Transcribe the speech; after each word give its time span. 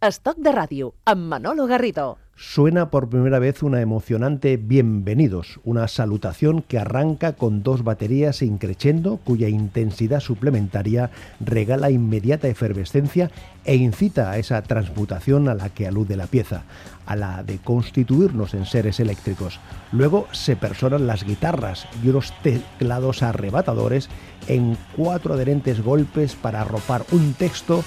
Estoc 0.00 0.38
de 0.40 0.48
ràdio, 0.48 0.94
amb 1.04 1.26
Manolo 1.28 1.66
Garrido. 1.68 2.16
Suena 2.34 2.88
por 2.88 3.10
primera 3.10 3.38
vez 3.38 3.62
una 3.62 3.82
emocionante 3.82 4.56
Bienvenidos, 4.56 5.60
una 5.62 5.88
salutación 5.88 6.62
que 6.62 6.78
arranca 6.78 7.34
con 7.34 7.62
dos 7.62 7.84
baterías 7.84 8.40
increchendo 8.40 9.18
cuya 9.18 9.50
intensidad 9.50 10.20
suplementaria 10.20 11.10
regala 11.38 11.90
inmediata 11.90 12.48
efervescencia 12.48 13.30
e 13.66 13.76
incita 13.76 14.30
a 14.30 14.38
esa 14.38 14.62
transmutación 14.62 15.50
a 15.50 15.54
la 15.54 15.68
que 15.68 15.86
alude 15.86 16.16
la 16.16 16.28
pieza, 16.28 16.62
a 17.04 17.14
la 17.14 17.42
de 17.42 17.58
constituirnos 17.58 18.54
en 18.54 18.64
seres 18.64 19.00
eléctricos. 19.00 19.60
Luego 19.92 20.28
se 20.32 20.56
personan 20.56 21.06
las 21.06 21.24
guitarras 21.24 21.86
y 22.02 22.08
unos 22.08 22.32
teclados 22.42 23.22
arrebatadores 23.22 24.08
en 24.48 24.78
cuatro 24.96 25.34
adherentes 25.34 25.82
golpes 25.82 26.36
para 26.36 26.62
arropar 26.62 27.04
un 27.12 27.34
texto 27.34 27.84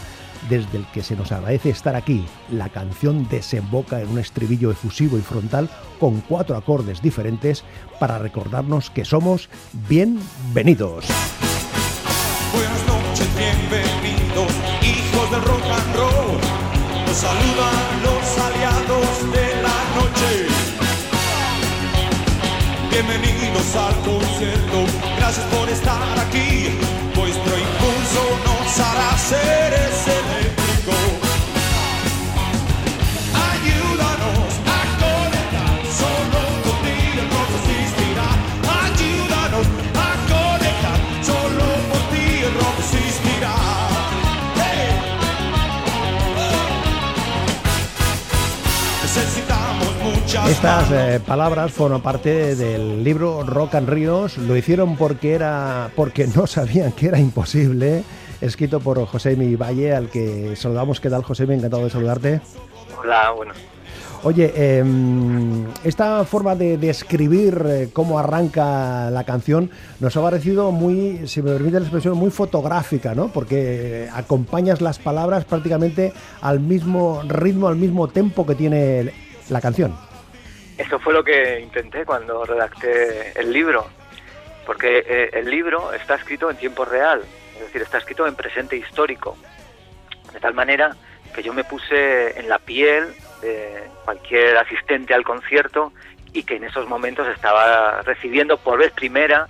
desde 0.49 0.77
el 0.77 0.85
que 0.87 1.03
se 1.03 1.15
nos 1.15 1.31
agradece 1.31 1.69
estar 1.69 1.95
aquí. 1.95 2.25
La 2.49 2.69
canción 2.69 3.27
desemboca 3.29 4.01
en 4.01 4.09
un 4.09 4.19
estribillo 4.19 4.71
efusivo 4.71 5.17
y 5.17 5.21
frontal 5.21 5.69
con 5.99 6.21
cuatro 6.21 6.57
acordes 6.57 7.01
diferentes 7.01 7.63
para 7.99 8.17
recordarnos 8.19 8.89
que 8.89 9.05
somos 9.05 9.49
bienvenidos. 9.87 11.05
Buenas 12.53 12.87
noches, 12.87 13.27
bienvenidos, 13.37 14.51
hijos 14.81 15.31
del 15.31 15.41
rock 15.43 15.63
and 15.63 15.95
roll. 15.95 16.39
Nos 17.07 17.17
saludan 17.17 18.03
los 18.03 18.37
aliados 18.37 19.31
de 19.31 19.61
la 19.61 19.77
noche. 19.95 20.47
Bienvenidos 22.91 23.75
al 23.75 23.95
concierto, 24.01 24.85
gracias 25.17 25.45
por 25.47 25.69
estar 25.69 26.19
aquí. 26.19 26.69
Vuestro 27.15 27.57
impulso 27.57 28.23
nos 28.45 28.79
hará 28.79 29.17
seres 29.17 29.92
Estas 50.47 50.91
eh, 50.91 51.21
palabras 51.25 51.71
forman 51.71 52.01
parte 52.01 52.55
del 52.55 53.01
libro 53.01 53.43
Rock 53.43 53.75
and 53.75 53.87
Ríos. 53.87 54.37
Lo 54.37 54.57
hicieron 54.57 54.97
porque 54.97 55.33
era 55.33 55.89
porque 55.95 56.27
no 56.27 56.47
sabían 56.47 56.91
que 56.91 57.07
era 57.07 57.17
imposible. 57.17 58.03
Escrito 58.41 58.81
por 58.81 59.05
José 59.05 59.37
Mi 59.37 59.55
Valle, 59.55 59.95
al 59.95 60.09
que 60.09 60.55
saludamos. 60.57 60.99
¿Qué 60.99 61.09
tal, 61.09 61.23
José? 61.23 61.43
Encantado 61.43 61.85
de 61.85 61.89
saludarte. 61.89 62.41
Hola, 62.99 63.31
bueno. 63.31 63.53
Oye, 64.23 64.53
eh, 64.55 64.83
esta 65.85 66.23
forma 66.25 66.55
de 66.55 66.77
describir 66.77 67.61
eh, 67.65 67.89
cómo 67.91 68.19
arranca 68.19 69.09
la 69.11 69.23
canción 69.23 69.69
nos 69.99 70.15
ha 70.15 70.21
parecido 70.21 70.71
muy, 70.71 71.27
si 71.27 71.41
me 71.41 71.51
permite 71.51 71.79
la 71.79 71.85
expresión, 71.85 72.17
muy 72.17 72.31
fotográfica, 72.31 73.15
¿no? 73.15 73.29
Porque 73.29 74.09
acompañas 74.13 74.81
las 74.81 74.99
palabras 74.99 75.45
prácticamente 75.45 76.13
al 76.41 76.59
mismo 76.59 77.21
ritmo, 77.27 77.67
al 77.69 77.75
mismo 77.77 78.07
tempo 78.09 78.45
que 78.45 78.55
tiene 78.55 79.13
la 79.49 79.59
canción. 79.61 79.93
Eso 80.77 80.99
fue 80.99 81.13
lo 81.13 81.23
que 81.23 81.59
intenté 81.59 82.05
cuando 82.05 82.45
redacté 82.45 83.39
el 83.39 83.53
libro, 83.53 83.87
porque 84.65 85.03
eh, 85.05 85.29
el 85.33 85.49
libro 85.49 85.93
está 85.93 86.15
escrito 86.15 86.49
en 86.49 86.57
tiempo 86.57 86.83
real, 86.83 87.23
es 87.55 87.59
decir, 87.59 87.81
está 87.81 87.99
escrito 87.99 88.25
en 88.25 88.35
presente 88.35 88.75
histórico, 88.75 89.37
de 90.31 90.39
tal 90.39 90.53
manera 90.53 90.95
que 91.33 91.43
yo 91.43 91.53
me 91.53 91.63
puse 91.63 92.39
en 92.39 92.49
la 92.49 92.59
piel 92.59 93.13
de 93.41 93.83
cualquier 94.05 94.57
asistente 94.57 95.13
al 95.13 95.23
concierto 95.23 95.93
y 96.31 96.43
que 96.43 96.55
en 96.55 96.63
esos 96.63 96.87
momentos 96.87 97.27
estaba 97.27 98.01
recibiendo 98.01 98.57
por 98.57 98.79
vez 98.79 98.91
primera, 98.91 99.47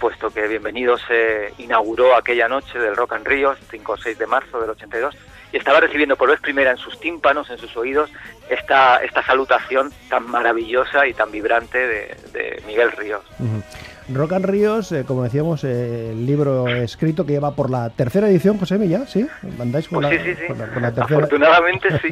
puesto 0.00 0.30
que 0.30 0.48
Bienvenido 0.48 0.98
se 0.98 1.52
inauguró 1.58 2.16
aquella 2.16 2.48
noche 2.48 2.78
del 2.78 2.96
Rock 2.96 3.12
and 3.12 3.26
Ríos, 3.26 3.58
5 3.70 3.92
o 3.92 3.96
6 3.96 4.18
de 4.18 4.26
marzo 4.26 4.60
del 4.60 4.70
82, 4.70 5.16
y 5.52 5.56
estaba 5.56 5.80
recibiendo 5.80 6.16
por 6.16 6.30
vez 6.30 6.40
primera 6.40 6.70
en 6.70 6.76
sus 6.76 6.98
tímpanos, 7.00 7.50
en 7.50 7.58
sus 7.58 7.76
oídos, 7.76 8.10
esta, 8.48 8.96
esta 8.98 9.22
salutación 9.24 9.92
tan 10.08 10.28
maravillosa 10.28 11.06
y 11.06 11.14
tan 11.14 11.30
vibrante 11.30 11.78
de, 11.78 12.62
Miguel 12.66 12.92
Ríos. 12.92 13.22
Rock 14.12 14.32
and 14.34 14.44
Ríos, 14.44 14.92
eh, 14.92 15.04
como 15.04 15.24
decíamos, 15.24 15.64
eh, 15.64 16.10
el 16.12 16.24
libro 16.26 16.68
escrito 16.68 17.26
que 17.26 17.32
lleva 17.32 17.56
por 17.56 17.70
la 17.70 17.90
tercera 17.90 18.28
edición, 18.28 18.56
José 18.56 18.86
ya, 18.88 19.04
¿sí? 19.06 19.26
¿Mandáis 19.58 19.88
con, 19.88 20.02
Pues 20.02 20.14
la, 20.16 20.22
sí, 20.24 20.30
sí, 20.30 20.42
sí. 20.46 20.52
la- 20.58 20.80
la 20.80 20.92
tercera? 20.92 21.16
Afortunadamente 21.18 21.88
sí. 22.00 22.08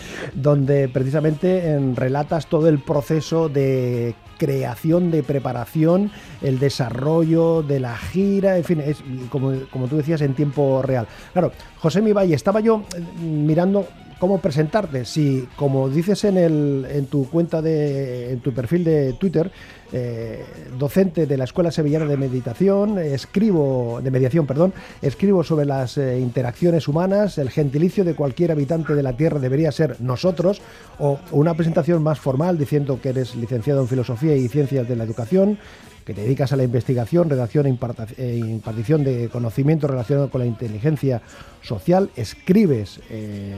donde 0.34 0.88
precisamente 0.88 1.70
en, 1.70 1.96
relatas 1.96 2.46
todo 2.48 2.68
el 2.68 2.78
proceso 2.80 3.48
de 3.48 4.14
creación, 4.36 5.10
de 5.10 5.22
preparación, 5.22 6.10
el 6.42 6.58
desarrollo 6.58 7.62
de 7.62 7.80
la 7.80 7.96
gira, 7.96 8.56
en 8.58 8.64
fin, 8.64 8.80
es 8.80 9.02
como, 9.30 9.52
como 9.70 9.88
tú 9.88 9.96
decías 9.96 10.20
en 10.20 10.34
tiempo 10.34 10.82
real. 10.82 11.06
Claro, 11.32 11.52
José 11.78 12.00
Valle, 12.12 12.34
estaba 12.34 12.60
yo 12.60 12.82
eh, 12.96 13.00
mirando 13.22 13.86
cómo 14.18 14.38
presentarte. 14.38 15.04
Si, 15.04 15.48
como 15.56 15.88
dices 15.88 16.24
en, 16.24 16.36
el, 16.36 16.86
en 16.90 17.06
tu 17.06 17.28
cuenta 17.28 17.62
de, 17.62 18.32
en 18.32 18.40
tu 18.40 18.52
perfil 18.52 18.84
de 18.84 19.12
Twitter, 19.14 19.50
eh, 19.92 20.44
docente 20.78 21.26
de 21.26 21.36
la 21.36 21.44
Escuela 21.44 21.70
Sevillana 21.70 22.04
de 22.04 22.16
Meditación, 22.16 22.98
escribo, 22.98 24.00
de 24.02 24.10
mediación, 24.10 24.46
perdón, 24.46 24.74
escribo 25.00 25.42
sobre 25.42 25.64
las 25.64 25.96
eh, 25.96 26.18
interacciones 26.18 26.88
humanas, 26.88 27.38
el 27.38 27.50
gentilicio 27.50 28.04
de 28.04 28.14
cualquier 28.14 28.52
habitante 28.52 28.94
de 28.94 29.02
la 29.02 29.16
Tierra 29.16 29.38
debería 29.38 29.72
ser 29.72 29.96
nosotros, 30.00 30.60
o 30.98 31.18
una 31.30 31.54
presentación 31.54 32.02
más 32.02 32.20
formal 32.20 32.58
diciendo 32.58 33.00
que 33.00 33.10
eres 33.10 33.34
licenciado 33.34 33.80
en 33.80 33.88
Filosofía 33.88 34.36
y 34.36 34.48
Ciencias 34.48 34.86
de 34.88 34.96
la 34.96 35.04
Educación, 35.04 35.58
que 36.08 36.14
te 36.14 36.22
dedicas 36.22 36.54
a 36.54 36.56
la 36.56 36.64
investigación, 36.64 37.28
redacción 37.28 37.66
e 37.66 37.68
imparta- 37.68 38.06
e 38.16 38.38
impartición 38.38 39.04
de 39.04 39.28
conocimiento 39.28 39.86
relacionado 39.88 40.30
con 40.30 40.40
la 40.40 40.46
inteligencia 40.46 41.20
social, 41.60 42.08
escribes 42.16 43.00
eh, 43.10 43.54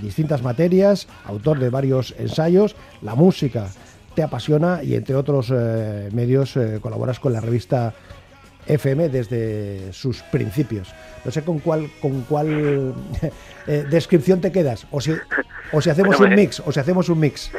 distintas 0.00 0.42
materias, 0.44 1.08
autor 1.24 1.58
de 1.58 1.70
varios 1.70 2.14
ensayos, 2.20 2.76
la 3.02 3.16
música 3.16 3.66
te 4.14 4.22
apasiona 4.22 4.84
y 4.84 4.94
entre 4.94 5.16
otros 5.16 5.50
eh, 5.52 6.08
medios 6.12 6.56
eh, 6.56 6.78
colaboras 6.80 7.18
con 7.18 7.32
la 7.32 7.40
revista 7.40 7.92
FM 8.68 9.08
desde 9.08 9.92
sus 9.92 10.22
principios. 10.22 10.94
No 11.24 11.32
sé 11.32 11.42
con 11.42 11.58
cuál 11.58 11.90
con 12.00 12.20
cuál 12.28 12.94
eh, 13.66 13.84
descripción 13.90 14.40
te 14.40 14.52
quedas 14.52 14.86
o 14.92 15.00
si 15.00 15.10
o 15.72 15.80
si 15.80 15.90
hacemos 15.90 16.16
Bueno, 16.16 16.32
un 16.32 16.40
mix 16.40 16.62
o 16.64 16.70
si 16.70 16.78
hacemos 16.78 17.08
un 17.08 17.18
mix. 17.18 17.50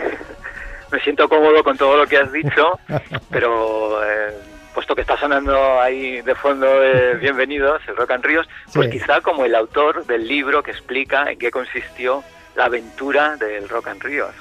Me 0.93 0.99
siento 0.99 1.27
cómodo 1.27 1.63
con 1.63 1.75
todo 1.75 1.97
lo 1.97 2.05
que 2.05 2.17
has 2.17 2.31
dicho, 2.31 2.79
pero 3.31 3.99
eh, 4.05 4.31
puesto 4.75 4.93
que 4.93 5.01
está 5.01 5.17
sonando 5.17 5.81
ahí 5.81 6.21
de 6.21 6.35
fondo 6.35 6.67
eh, 6.83 7.15
Bienvenidos, 7.19 7.81
el 7.87 7.95
Rock 7.97 8.11
and 8.11 8.23
Ríos, 8.23 8.47
pues 8.71 8.91
Sí. 8.91 8.99
quizá 8.99 9.19
como 9.21 9.43
el 9.43 9.55
autor 9.55 10.05
del 10.05 10.27
libro 10.27 10.61
que 10.61 10.69
explica 10.69 11.31
en 11.31 11.39
qué 11.39 11.49
consistió 11.49 12.23
la 12.55 12.65
aventura 12.65 13.37
del 13.37 13.67
Rock 13.69 13.87
and 13.87 14.03
Ríos. 14.03 14.35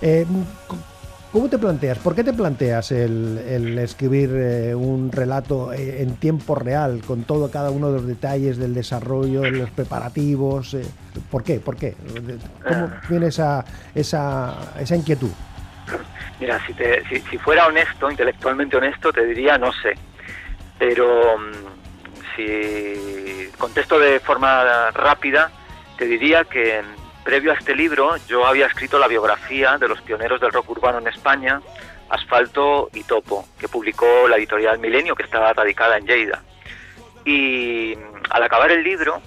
Eh, 0.00 0.24
¿Cómo 1.32 1.48
te 1.48 1.58
planteas? 1.58 1.98
¿Por 1.98 2.16
qué 2.16 2.24
te 2.24 2.32
planteas 2.32 2.90
el, 2.90 3.38
el 3.46 3.78
escribir 3.78 4.30
eh, 4.34 4.74
un 4.74 5.12
relato 5.12 5.72
eh, 5.72 6.02
en 6.02 6.16
tiempo 6.16 6.56
real, 6.56 7.02
con 7.06 7.22
todo 7.22 7.48
cada 7.52 7.70
uno 7.70 7.86
de 7.88 7.92
los 7.98 8.06
detalles 8.06 8.58
del 8.58 8.74
desarrollo, 8.74 9.42
de 9.42 9.52
los 9.52 9.70
preparativos? 9.70 10.74
eh? 10.74 10.82
¿Por 11.30 11.44
qué? 11.44 11.60
¿Por 11.60 11.76
qué? 11.76 11.94
¿Cómo 12.66 12.90
viene 13.08 13.28
esa, 13.28 13.64
esa, 13.94 14.56
esa 14.80 14.96
inquietud? 14.96 15.30
Mira, 16.40 16.58
si, 16.66 16.72
te- 16.74 17.04
si, 17.08 17.20
si 17.30 17.38
fuera 17.38 17.66
honesto, 17.68 18.10
intelectualmente 18.10 18.76
honesto, 18.76 19.12
te 19.12 19.24
diría 19.24 19.56
no 19.56 19.70
sé. 19.72 19.94
Pero 20.80 21.38
mm, 21.38 22.34
si 22.34 23.50
contesto 23.56 24.00
de 24.00 24.18
forma 24.18 24.90
rápida, 24.90 25.48
te 25.96 26.06
diría 26.06 26.42
que 26.42 26.80
previo 27.24 27.52
a 27.52 27.54
este 27.54 27.74
libro 27.74 28.16
yo 28.26 28.46
había 28.46 28.66
escrito 28.66 28.98
la 28.98 29.08
biografía 29.08 29.78
de 29.78 29.88
los 29.88 30.00
pioneros 30.02 30.40
del 30.40 30.52
rock 30.52 30.70
urbano 30.70 30.98
en 30.98 31.08
España, 31.08 31.60
Asfalto 32.08 32.90
y 32.92 33.04
Topo, 33.04 33.46
que 33.58 33.68
publicó 33.68 34.28
la 34.28 34.36
editorial 34.36 34.78
Milenio, 34.78 35.14
que 35.14 35.22
estaba 35.22 35.52
radicada 35.52 35.96
en 35.96 36.06
Lleida. 36.06 36.42
Y 37.24 37.94
mm, 37.96 38.22
al 38.30 38.42
acabar 38.42 38.70
el 38.72 38.82
libro, 38.82 39.20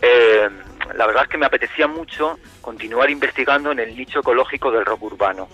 eh, 0.00 0.48
la 0.94 1.06
verdad 1.06 1.24
es 1.24 1.28
que 1.28 1.38
me 1.38 1.46
apetecía 1.46 1.86
mucho 1.86 2.38
continuar 2.60 3.10
investigando 3.10 3.72
en 3.72 3.80
el 3.80 3.96
nicho 3.96 4.20
ecológico 4.20 4.70
del 4.70 4.84
rock 4.84 5.02
urbano. 5.02 5.48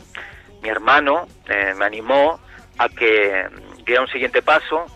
Mi 0.62 0.68
hermano 0.68 1.26
eh, 1.48 1.74
me 1.76 1.84
animó 1.84 2.40
a 2.76 2.88
que 2.88 3.48
mm, 3.48 3.84
diera 3.84 4.02
un 4.02 4.08
siguiente 4.08 4.42
paso 4.42 4.86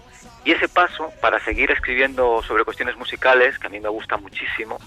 y 0.45 0.53
ese 0.53 0.69
paso 0.69 1.13
para 1.21 1.43
seguir 1.45 1.71
escribiendo 1.71 2.43
sobre 2.43 2.65
cuestiones 2.65 2.97
musicales, 2.97 3.59
que 3.59 3.69
a 3.69 3.71
mí 3.71 3.81
me 3.81 3.89
gusta 3.89 4.17
muchísimo, 4.17 4.79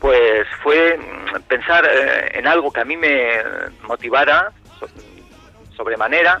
pues 0.00 0.46
fue 0.62 0.96
mm, 0.96 1.42
pensar 1.48 1.84
eh, 1.90 2.30
en 2.38 2.46
algo 2.46 2.72
que 2.72 2.80
a 2.80 2.84
mí 2.84 2.96
me 2.96 3.42
motivara 3.82 4.52
so- 4.78 4.88
sobremanera 5.76 6.40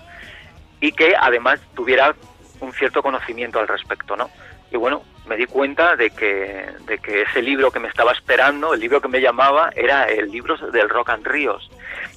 y 0.80 0.92
que 0.92 1.14
además 1.18 1.60
tuviera 1.74 2.14
un 2.60 2.72
cierto 2.72 3.02
conocimiento 3.02 3.58
al 3.58 3.68
respecto, 3.68 4.16
¿no? 4.16 4.30
Y 4.70 4.76
bueno, 4.76 5.02
me 5.26 5.36
di 5.36 5.46
cuenta 5.46 5.96
de 5.96 6.10
que, 6.10 6.66
de 6.86 6.98
que 6.98 7.22
ese 7.22 7.42
libro 7.42 7.70
que 7.70 7.78
me 7.80 7.88
estaba 7.88 8.12
esperando, 8.12 8.74
el 8.74 8.80
libro 8.80 9.00
que 9.00 9.08
me 9.08 9.20
llamaba, 9.20 9.70
era 9.74 10.04
el 10.04 10.30
libro 10.30 10.56
del 10.70 10.88
Rock 10.88 11.10
and 11.10 11.26
Ríos. 11.26 11.70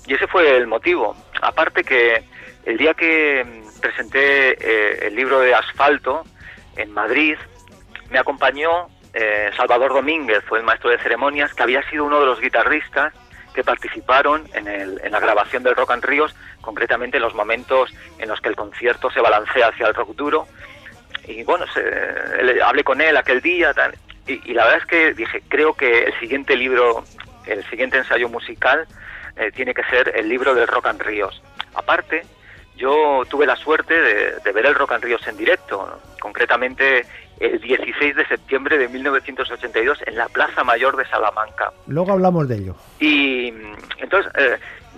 Y 0.06 0.14
ese 0.14 0.28
fue 0.28 0.56
el 0.58 0.68
motivo. 0.68 1.16
Aparte 1.42 1.84
que 1.84 2.24
el 2.66 2.78
día 2.78 2.94
que 2.94 3.64
presenté 3.82 4.52
eh, 4.60 5.08
el 5.08 5.16
libro 5.16 5.40
de 5.40 5.54
Asfalto 5.56 6.24
en 6.76 6.92
Madrid, 6.92 7.36
me 8.10 8.20
acompañó 8.20 8.88
eh, 9.14 9.52
Salvador 9.56 9.94
Domínguez, 9.94 10.44
fue 10.46 10.60
el 10.60 10.66
maestro 10.66 10.90
de 10.90 10.98
ceremonias, 10.98 11.54
que 11.54 11.64
había 11.64 11.88
sido 11.90 12.06
uno 12.06 12.20
de 12.20 12.26
los 12.26 12.40
guitarristas 12.40 13.14
que 13.54 13.64
participaron 13.64 14.48
en, 14.54 14.68
el, 14.68 15.02
en 15.04 15.12
la 15.12 15.20
grabación 15.20 15.64
del 15.64 15.76
Rock 15.76 15.92
and 15.92 16.06
Ríos, 16.06 16.36
concretamente 16.62 17.18
en 17.18 17.24
los 17.24 17.36
momentos 17.36 17.94
en 18.18 18.30
los 18.30 18.40
que 18.40 18.50
el 18.50 18.56
concierto 18.56 19.12
se 19.12 19.20
balancea 19.20 19.68
hacia 19.68 19.88
el 19.88 19.94
rock 19.94 20.16
duro. 20.16 20.48
Y 21.28 21.44
bueno, 21.44 21.66
se, 21.74 22.62
hablé 22.64 22.84
con 22.84 23.02
él 23.02 23.18
aquel 23.18 23.42
día 23.42 23.74
y, 24.28 24.54
la 24.54 24.64
verdad 24.64 24.80
es 24.80 24.86
que 24.86 25.14
dije, 25.14 25.42
creo 25.48 25.74
que 25.74 26.04
el 26.04 26.20
siguiente 26.20 26.56
libro, 26.56 27.04
el 27.46 27.64
siguiente 27.70 27.98
ensayo 27.98 28.30
musical 28.30 28.88
eh, 29.36 29.52
tiene 29.52 29.74
que 29.74 29.84
ser 29.84 30.14
el 30.16 30.30
libro 30.30 30.56
del 30.56 30.68
Rock 30.68 30.88
and 30.88 31.02
Ríos. 31.02 31.42
Aparte, 31.74 32.24
yo 32.76 33.24
tuve 33.30 33.46
la 33.46 33.56
suerte 33.56 33.94
de, 33.94 34.52
ver 34.52 34.66
el 34.66 34.76
Rock 34.76 34.94
and 34.94 35.04
Ríos 35.04 35.26
en 35.28 35.38
directo, 35.38 36.00
concretamente 36.20 37.06
el 37.40 37.60
16 37.60 38.16
de 38.16 38.28
septiembre 38.28 38.78
de 38.78 38.88
1982 38.88 40.00
en 40.06 40.16
la 40.16 40.28
Plaza 40.30 40.64
Mayor 40.64 40.96
de 40.96 41.06
Salamanca. 41.08 41.72
Luego 41.88 42.12
hablamos 42.12 42.48
de 42.48 42.56
ello. 42.58 42.76
Y 43.00 43.54
entonces 43.98 44.32
eh, 44.38 44.58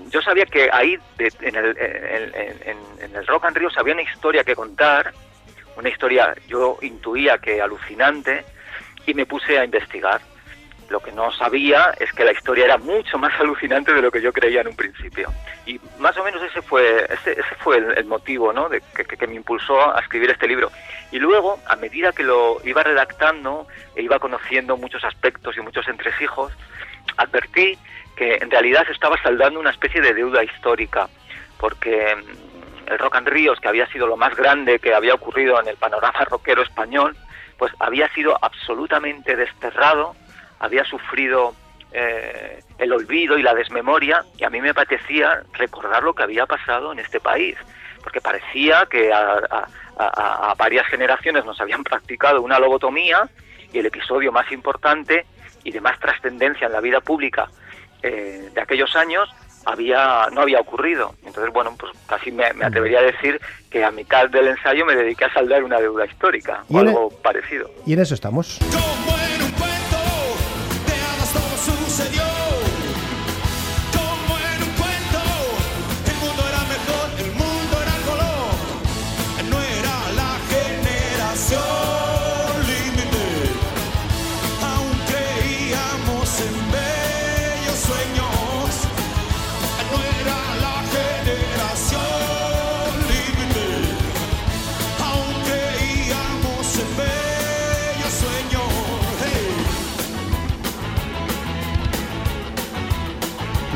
yo 0.10 0.22
sabía 0.22 0.46
que 0.46 0.70
ahí 0.72 0.98
en, 1.18 1.56
el, 1.56 1.78
en, 1.78 3.16
el 3.16 3.28
Rock 3.28 3.46
and 3.46 3.58
Ríos 3.58 3.78
había 3.78 3.94
una 3.94 4.04
historia 4.04 4.44
que 4.44 4.56
contar, 4.56 5.14
una 5.78 5.90
historia 5.90 6.36
yo 6.48 6.78
intuía 6.82 7.38
que 7.38 7.62
alucinante 7.62 8.44
y 9.06 9.14
me 9.14 9.26
puse 9.26 9.58
a 9.58 9.66
investigar. 9.66 10.22
Lo 10.90 11.00
que 11.00 11.12
no 11.12 11.32
sabía 11.32 11.94
es 12.00 12.12
que 12.14 12.24
la 12.24 12.32
historia 12.32 12.66
era 12.66 12.78
mucho 12.78 13.18
más 13.18 13.40
alucinante 13.40 13.94
de 13.94 14.02
lo 14.02 14.12
que 14.12 14.22
yo 14.22 14.32
creía 14.34 14.62
en 14.62 14.68
un 14.68 14.76
principio. 14.76 15.32
Y 15.66 15.80
más 16.00 16.18
o 16.18 16.24
menos 16.24 16.42
ese 16.44 16.62
fue, 16.62 17.06
ese, 17.10 17.32
ese 17.32 17.56
fue 17.60 17.78
el, 17.78 18.06
motivo 18.06 18.54
¿no? 18.54 18.70
de 18.70 18.82
que, 18.94 19.28
me 19.28 19.36
impulsó 19.36 19.96
a 19.96 20.00
escribir 20.00 20.30
este 20.30 20.48
libro. 20.48 20.72
Y 21.12 21.20
luego, 21.20 21.60
a 21.68 21.76
medida 21.76 22.12
que 22.12 22.24
lo 22.24 22.58
iba 22.64 22.84
redactando 22.84 23.68
e 23.96 24.02
iba 24.02 24.20
conociendo 24.20 24.78
muchos 24.78 25.04
aspectos 25.04 25.58
y 25.58 25.62
muchos 25.62 25.88
entresijos, 25.88 26.52
advertí 27.18 27.78
que 28.16 28.36
en 28.36 28.52
realidad 28.52 28.86
se 28.86 28.92
estaba 28.92 29.22
saldando 29.22 29.60
una 29.60 29.72
especie 29.72 30.02
de 30.02 30.14
deuda 30.14 30.44
histórica, 30.44 31.08
porque 31.58 32.16
mm, 32.16 32.92
el 32.92 33.00
Rock 33.00 33.16
and 33.16 33.30
Ríos, 33.30 33.60
que 33.60 33.70
había 33.70 33.88
sido 33.88 34.08
lo 34.08 34.18
más 34.18 34.36
grande 34.36 34.80
que 34.80 34.94
había 34.94 35.14
ocurrido 35.14 35.60
en 35.60 35.68
el 35.68 35.78
panorama 35.78 36.26
rockero 36.26 36.62
español, 36.62 37.16
pues 37.58 37.72
había 37.80 38.10
sido 38.10 38.38
absolutamente 38.42 39.36
desterrado 39.36 40.16
había 40.64 40.86
sufrido 40.86 41.54
eh, 41.92 42.64
el 42.78 42.94
olvido 42.94 43.38
y 43.38 43.44
la 43.44 43.54
desmemoria 43.54 44.24
y 44.38 44.46
a 44.46 44.50
mí 44.50 44.62
me 44.62 44.74
parecía 44.74 45.44
recordar 45.52 46.02
lo 46.04 46.14
que 46.14 46.24
había 46.24 46.46
pasado 46.46 46.94
en 46.94 47.00
este 47.00 47.20
país, 47.20 47.58
porque 48.02 48.22
parecía 48.22 48.88
que 48.90 49.12
a, 49.14 49.68
varias 50.58 50.88
generaciones 50.88 51.46
nos 51.46 51.60
habían 51.60 51.84
practicado 51.84 52.42
una 52.42 52.58
lobotomía 52.60 53.30
y 53.74 53.80
el 53.80 53.86
episodio 53.86 54.32
más 54.32 54.50
importante 54.52 55.26
y 55.64 55.72
de 55.72 55.82
más 55.82 56.00
trascendencia 56.00 56.68
en 56.68 56.74
la 56.74 56.80
vida 56.80 57.02
pública 57.02 57.50
eh, 58.02 58.50
de 58.54 58.62
aquellos 58.62 58.96
años 58.96 59.30
había 59.66 60.28
no 60.32 60.42
había 60.42 60.60
ocurrido. 60.60 61.14
Entonces, 61.26 61.54
bueno, 61.54 61.76
pues 61.78 61.92
casi 62.08 62.32
me, 62.32 62.46
atrevería 62.46 63.00
a 63.00 63.04
decir 63.04 63.40
que 63.70 63.84
a 63.84 63.92
mitad 63.92 64.30
del 64.30 64.48
ensayo 64.48 64.86
me 64.86 64.96
dediqué 64.96 65.26
a 65.26 65.34
saldar 65.34 65.64
una 65.64 65.80
deuda 65.80 66.06
histórica 66.06 66.64
o 66.70 66.80
algo 66.80 67.12
e- 67.12 67.22
parecido. 67.22 67.70
Y 67.86 67.94
en 67.94 68.00
eso 68.00 68.14
estamos. 68.14 68.60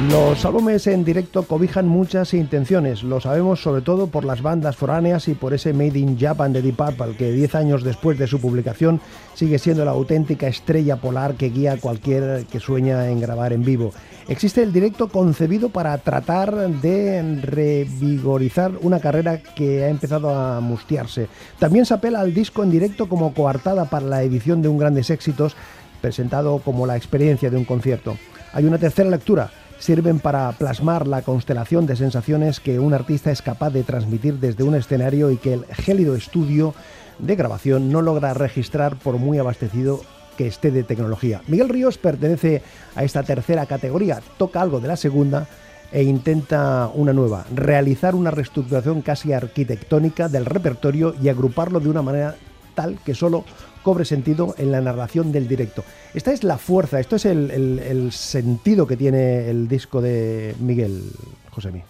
Los 0.09 0.45
álbumes 0.45 0.87
en 0.87 1.03
directo 1.03 1.43
cobijan 1.43 1.85
muchas 1.85 2.33
intenciones, 2.33 3.03
lo 3.03 3.19
sabemos 3.19 3.61
sobre 3.61 3.81
todo 3.81 4.07
por 4.07 4.23
las 4.23 4.41
bandas 4.41 4.77
foráneas 4.77 5.27
y 5.27 5.33
por 5.33 5.53
ese 5.53 5.73
Made 5.73 5.99
in 5.99 6.17
Japan 6.17 6.53
de 6.53 6.61
Deep 6.61 6.77
Purple 6.77 7.17
que 7.17 7.33
10 7.33 7.55
años 7.55 7.83
después 7.83 8.17
de 8.17 8.25
su 8.25 8.39
publicación 8.39 9.01
sigue 9.33 9.59
siendo 9.59 9.83
la 9.83 9.91
auténtica 9.91 10.47
estrella 10.47 10.95
polar 10.95 11.35
que 11.35 11.49
guía 11.49 11.73
a 11.73 11.77
cualquier 11.77 12.45
que 12.45 12.61
sueña 12.61 13.09
en 13.09 13.19
grabar 13.19 13.51
en 13.51 13.65
vivo. 13.65 13.91
Existe 14.29 14.63
el 14.63 14.71
directo 14.71 15.09
concebido 15.09 15.69
para 15.69 15.97
tratar 15.97 16.55
de 16.55 17.41
revigorizar 17.41 18.71
una 18.81 19.01
carrera 19.01 19.43
que 19.43 19.83
ha 19.83 19.89
empezado 19.89 20.29
a 20.29 20.61
mustiarse. 20.61 21.27
También 21.59 21.85
se 21.85 21.95
apela 21.95 22.21
al 22.21 22.33
disco 22.33 22.63
en 22.63 22.71
directo 22.71 23.09
como 23.09 23.33
coartada 23.33 23.85
para 23.85 24.05
la 24.05 24.23
edición 24.23 24.61
de 24.61 24.69
un 24.69 24.77
grandes 24.77 25.09
éxitos, 25.09 25.57
presentado 25.99 26.59
como 26.59 26.87
la 26.87 26.95
experiencia 26.95 27.49
de 27.49 27.57
un 27.57 27.65
concierto. 27.65 28.17
Hay 28.53 28.63
una 28.63 28.77
tercera 28.77 29.09
lectura 29.09 29.51
sirven 29.79 30.19
para 30.19 30.51
plasmar 30.53 31.07
la 31.07 31.21
constelación 31.21 31.85
de 31.85 31.95
sensaciones 31.95 32.59
que 32.59 32.79
un 32.79 32.93
artista 32.93 33.31
es 33.31 33.41
capaz 33.41 33.71
de 33.71 33.83
transmitir 33.83 34.35
desde 34.39 34.63
un 34.63 34.75
escenario 34.75 35.31
y 35.31 35.37
que 35.37 35.53
el 35.53 35.65
gélido 35.65 36.15
estudio 36.15 36.73
de 37.19 37.35
grabación 37.35 37.91
no 37.91 38.01
logra 38.01 38.33
registrar 38.33 38.95
por 38.97 39.17
muy 39.17 39.37
abastecido 39.37 40.01
que 40.37 40.47
esté 40.47 40.71
de 40.71 40.83
tecnología. 40.83 41.41
Miguel 41.47 41.69
Ríos 41.69 41.97
pertenece 41.97 42.61
a 42.95 43.03
esta 43.03 43.23
tercera 43.23 43.65
categoría, 43.65 44.21
toca 44.37 44.61
algo 44.61 44.79
de 44.79 44.87
la 44.87 44.95
segunda 44.95 45.47
e 45.91 46.03
intenta 46.03 46.89
una 46.93 47.13
nueva, 47.13 47.45
realizar 47.53 48.13
una 48.13 48.31
reestructuración 48.31 49.01
casi 49.01 49.33
arquitectónica 49.33 50.27
del 50.27 50.45
repertorio 50.45 51.15
y 51.21 51.29
agruparlo 51.29 51.79
de 51.79 51.89
una 51.89 52.01
manera 52.01 52.35
tal 52.75 52.99
que 53.03 53.15
solo 53.15 53.45
cobre 53.87 54.03
sentido 54.03 54.53
en 54.57 54.73
la 54.73 54.81
narración 54.81 55.31
del 55.31 55.47
directo. 55.47 55.81
Esta 56.13 56.33
es 56.33 56.43
la 56.43 56.57
fuerza, 56.57 56.99
esto 56.99 57.15
es 57.15 57.23
el, 57.23 58.11
sentido 58.11 58.85
que 58.85 58.97
tiene 58.97 59.49
el 59.49 59.69
disco 59.69 60.01
de 60.01 60.53
Miguel 60.59 61.03
Josemi. 61.51 61.81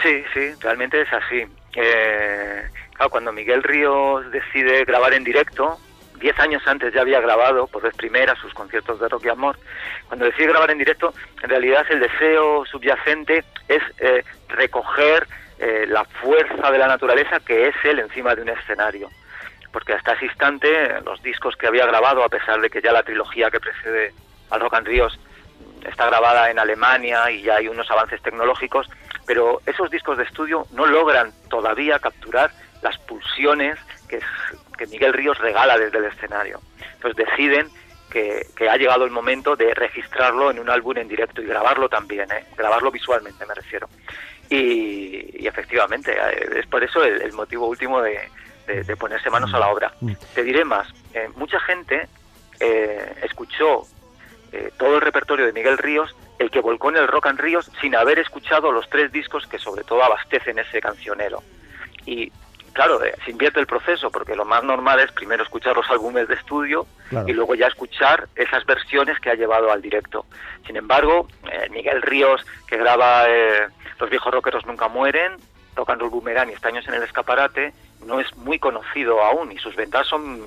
Sí, 0.00 0.22
sí, 0.32 0.52
realmente 0.60 1.00
es 1.00 1.12
así. 1.12 1.44
Eh, 1.74 2.62
cuando 3.10 3.32
Miguel 3.32 3.64
Ríos 3.64 4.30
decide 4.30 4.84
grabar 4.84 5.12
en 5.12 5.24
directo, 5.24 5.76
diez 6.20 6.38
años 6.38 6.62
antes 6.66 6.94
ya 6.94 7.00
había 7.00 7.20
grabado 7.20 7.66
por 7.66 7.82
vez 7.82 7.96
primera 7.96 8.36
sus 8.36 8.54
conciertos 8.54 9.00
de 9.00 9.08
rock 9.08 9.24
y 9.24 9.28
amor. 9.30 9.58
Cuando 10.06 10.26
decide 10.26 10.46
grabar 10.46 10.70
en 10.70 10.78
directo, 10.78 11.12
en 11.42 11.50
realidad 11.50 11.84
el 11.90 11.98
deseo 11.98 12.64
subyacente 12.66 13.42
es 13.66 13.82
eh, 13.98 14.22
recoger 14.50 15.26
eh, 15.58 15.86
la 15.88 16.04
fuerza 16.04 16.70
de 16.70 16.78
la 16.78 16.86
naturaleza 16.86 17.40
que 17.40 17.66
es 17.66 17.74
él 17.82 17.98
encima 17.98 18.36
de 18.36 18.42
un 18.42 18.50
escenario 18.50 19.10
porque 19.72 19.92
hasta 19.92 20.12
ese 20.12 20.26
instante 20.26 21.00
los 21.04 21.22
discos 21.22 21.56
que 21.56 21.66
había 21.66 21.86
grabado, 21.86 22.24
a 22.24 22.28
pesar 22.28 22.60
de 22.60 22.70
que 22.70 22.82
ya 22.82 22.92
la 22.92 23.02
trilogía 23.02 23.50
que 23.50 23.60
precede 23.60 24.12
al 24.50 24.60
Rock 24.60 24.74
and 24.74 24.86
Ríos 24.86 25.18
está 25.86 26.06
grabada 26.06 26.50
en 26.50 26.58
Alemania 26.58 27.30
y 27.30 27.42
ya 27.42 27.56
hay 27.56 27.68
unos 27.68 27.90
avances 27.90 28.20
tecnológicos, 28.22 28.88
pero 29.26 29.60
esos 29.66 29.90
discos 29.90 30.18
de 30.18 30.24
estudio 30.24 30.66
no 30.72 30.86
logran 30.86 31.32
todavía 31.48 31.98
capturar 31.98 32.50
las 32.82 32.98
pulsiones 32.98 33.78
que, 34.08 34.20
que 34.76 34.86
Miguel 34.86 35.12
Ríos 35.12 35.38
regala 35.38 35.78
desde 35.78 35.98
el 35.98 36.04
escenario. 36.06 36.60
Entonces 36.94 37.26
deciden 37.26 37.68
que, 38.10 38.68
ha 38.68 38.76
llegado 38.76 39.04
el 39.04 39.10
momento 39.10 39.56
de 39.56 39.72
registrarlo 39.72 40.50
en 40.50 40.58
un 40.58 40.68
álbum 40.68 40.98
en 40.98 41.08
directo 41.08 41.40
y 41.40 41.46
grabarlo 41.46 41.88
también, 41.88 42.30
¿eh? 42.32 42.44
grabarlo 42.56 42.90
visualmente 42.90 43.46
me 43.46 43.54
refiero. 43.54 43.88
Y, 44.48 45.46
efectivamente, 45.46 46.12
eh, 46.12 46.58
es 46.58 46.66
por 46.66 46.82
eso 46.82 47.04
el 47.04 47.32
motivo 47.32 47.68
último 47.68 48.02
de, 48.02 48.28
de, 48.84 48.96
ponerse 48.96 49.30
manos 49.30 49.52
a 49.54 49.58
la 49.58 49.68
obra. 49.68 49.92
Mm. 50.00 50.12
Te 50.34 50.42
diré 50.42 50.64
más, 50.64 50.88
eh, 51.14 51.28
mucha 51.36 51.58
gente 51.60 52.08
eh, 52.58 53.14
escuchó 53.22 53.82
eh, 54.52 54.70
todo 54.78 54.96
el 54.96 55.00
repertorio 55.00 55.46
de 55.46 55.52
Miguel 55.52 55.78
Ríos, 55.78 56.14
el 56.38 56.50
que 56.50 56.60
volcó 56.60 56.90
en 56.90 56.96
el 56.96 57.08
Rock 57.08 57.26
and 57.26 57.40
Ríos, 57.40 57.70
sin 57.80 57.94
haber 57.94 58.18
escuchado 58.18 58.72
los 58.72 58.88
tres 58.88 59.12
discos 59.12 59.46
que 59.46 59.58
sobre 59.58 59.84
todo 59.84 60.02
abastecen 60.02 60.58
ese 60.58 60.80
cancionero. 60.80 61.42
Y 62.06 62.32
claro, 62.72 62.98
se 63.24 63.30
invierte 63.30 63.60
el 63.60 63.66
proceso, 63.66 64.10
porque 64.10 64.34
lo 64.34 64.44
más 64.44 64.64
normal 64.64 65.00
es 65.00 65.12
primero 65.12 65.42
escuchar 65.42 65.76
los 65.76 65.88
álbumes 65.90 66.28
de 66.28 66.34
estudio 66.34 66.86
y 67.26 67.32
luego 67.32 67.54
ya 67.54 67.66
escuchar 67.66 68.28
esas 68.34 68.64
versiones 68.64 69.18
que 69.20 69.28
ha 69.28 69.34
llevado 69.34 69.70
al 69.70 69.82
directo. 69.82 70.24
Sin 70.66 70.76
embargo, 70.76 71.28
Miguel 71.70 72.00
Ríos, 72.00 72.46
que 72.66 72.78
graba 72.78 73.26
Los 73.98 74.08
viejos 74.08 74.32
rockeros 74.32 74.64
nunca 74.64 74.88
mueren, 74.88 75.36
Rock 75.76 75.90
and 75.90 76.00
Roll 76.00 76.10
Boomerang 76.10 76.48
y 76.48 76.52
Estaños 76.52 76.86
en 76.88 76.94
el 76.94 77.02
escaparate, 77.02 77.74
no 78.04 78.20
es 78.20 78.34
muy 78.36 78.58
conocido 78.58 79.22
aún 79.22 79.52
y 79.52 79.58
sus 79.58 79.76
ventas 79.76 80.06
son 80.06 80.44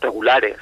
regulares. 0.00 0.56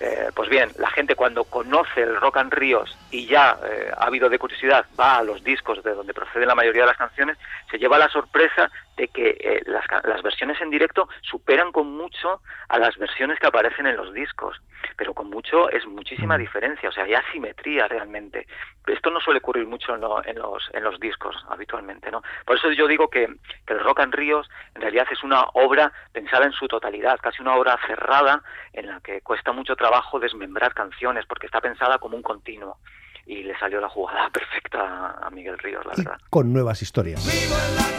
Eh, 0.00 0.30
pues 0.34 0.48
bien, 0.48 0.70
la 0.78 0.88
gente 0.90 1.14
cuando 1.14 1.44
conoce 1.44 2.00
el 2.00 2.16
Rock 2.16 2.38
and 2.38 2.54
Ríos 2.54 2.96
y 3.10 3.26
ya 3.26 3.58
eh, 3.62 3.90
ha 3.94 4.06
habido 4.06 4.30
de 4.30 4.38
curiosidad, 4.38 4.86
va 4.98 5.18
a 5.18 5.22
los 5.22 5.44
discos 5.44 5.82
de 5.82 5.94
donde 5.94 6.14
proceden 6.14 6.48
la 6.48 6.54
mayoría 6.54 6.82
de 6.82 6.88
las 6.88 6.96
canciones, 6.96 7.36
se 7.70 7.78
lleva 7.78 7.98
la 7.98 8.08
sorpresa 8.08 8.70
de 8.96 9.08
que 9.08 9.30
eh, 9.40 9.62
las, 9.66 9.84
las, 10.04 10.22
versiones 10.22 10.60
en 10.60 10.70
directo 10.70 11.08
superan 11.22 11.72
con 11.72 11.90
mucho 11.96 12.42
a 12.68 12.78
las 12.78 12.96
versiones 12.98 13.38
que 13.38 13.46
aparecen 13.46 13.86
en 13.86 13.96
los 13.96 14.12
discos, 14.12 14.60
pero 14.96 15.14
con 15.14 15.30
mucho 15.30 15.70
es 15.70 15.86
muchísima 15.86 16.36
mm. 16.36 16.40
diferencia, 16.40 16.88
o 16.88 16.92
sea, 16.92 17.04
hay 17.04 17.14
asimetría 17.14 17.88
realmente. 17.88 18.46
Esto 18.86 19.10
no 19.10 19.20
suele 19.20 19.38
ocurrir 19.38 19.66
mucho 19.66 19.94
en, 19.94 20.02
en, 20.26 20.38
los, 20.38 20.70
en 20.72 20.84
los 20.84 20.98
discos 21.00 21.36
habitualmente, 21.48 22.10
¿no? 22.10 22.22
Por 22.44 22.56
eso 22.56 22.70
yo 22.72 22.86
digo 22.86 23.08
que, 23.08 23.26
que 23.66 23.72
el 23.72 23.80
Rock 23.80 24.00
and 24.00 24.14
Ríos 24.14 24.48
en 24.74 24.82
realidad 24.82 25.06
es 25.10 25.22
una 25.22 25.44
obra 25.54 25.92
pensada 26.12 26.44
en 26.44 26.52
su 26.52 26.68
totalidad, 26.68 27.18
casi 27.22 27.40
una 27.42 27.54
obra 27.54 27.78
cerrada 27.86 28.42
en 28.72 28.86
la 28.86 29.00
que 29.00 29.20
cuesta 29.22 29.52
mucho 29.52 29.76
trabajo 29.76 30.20
desmembrar 30.20 30.74
canciones 30.74 31.24
porque 31.26 31.46
está 31.46 31.60
pensada 31.60 31.98
como 31.98 32.16
un 32.16 32.22
continuo 32.22 32.78
y 33.26 33.42
le 33.44 33.56
salió 33.58 33.80
la 33.80 33.88
jugada 33.88 34.28
perfecta 34.32 35.16
a 35.22 35.30
Miguel 35.30 35.58
Ríos, 35.58 35.84
la 35.86 35.92
verdad. 35.96 36.20
con 36.28 36.52
nuevas 36.52 36.82
historias. 36.82 37.24
Vivo 37.24 37.54
en 37.54 37.76
la 37.76 37.90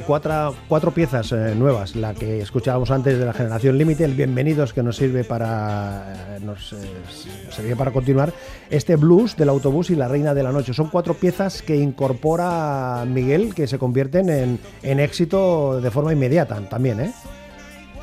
cuatro, 0.00 0.54
cuatro 0.68 0.90
piezas 0.90 1.32
eh, 1.32 1.54
nuevas, 1.54 1.96
la 1.96 2.14
que 2.14 2.40
escuchábamos 2.40 2.90
antes 2.90 3.18
de 3.18 3.24
la 3.24 3.32
generación 3.32 3.76
límite, 3.76 4.04
el 4.04 4.14
Bienvenidos 4.14 4.72
que 4.72 4.82
nos 4.82 4.96
sirve 4.96 5.24
para 5.24 6.36
eh, 6.36 6.40
nos 6.40 6.72
eh, 6.72 7.76
para 7.76 7.90
continuar, 7.90 8.32
este 8.70 8.96
blues 8.96 9.36
del 9.36 9.48
autobús 9.48 9.90
y 9.90 9.96
la 9.96 10.08
Reina 10.08 10.34
de 10.34 10.42
la 10.42 10.52
Noche. 10.52 10.72
Son 10.72 10.88
cuatro 10.88 11.14
piezas 11.14 11.62
que 11.62 11.76
incorpora 11.76 13.04
Miguel 13.06 13.54
que 13.54 13.66
se 13.66 13.78
convierten 13.78 14.28
en, 14.30 14.60
en 14.82 15.00
éxito 15.00 15.80
de 15.80 15.90
forma 15.90 16.12
inmediata 16.12 16.60
también, 16.68 17.00
¿eh? 17.00 17.12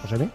José? 0.02 0.30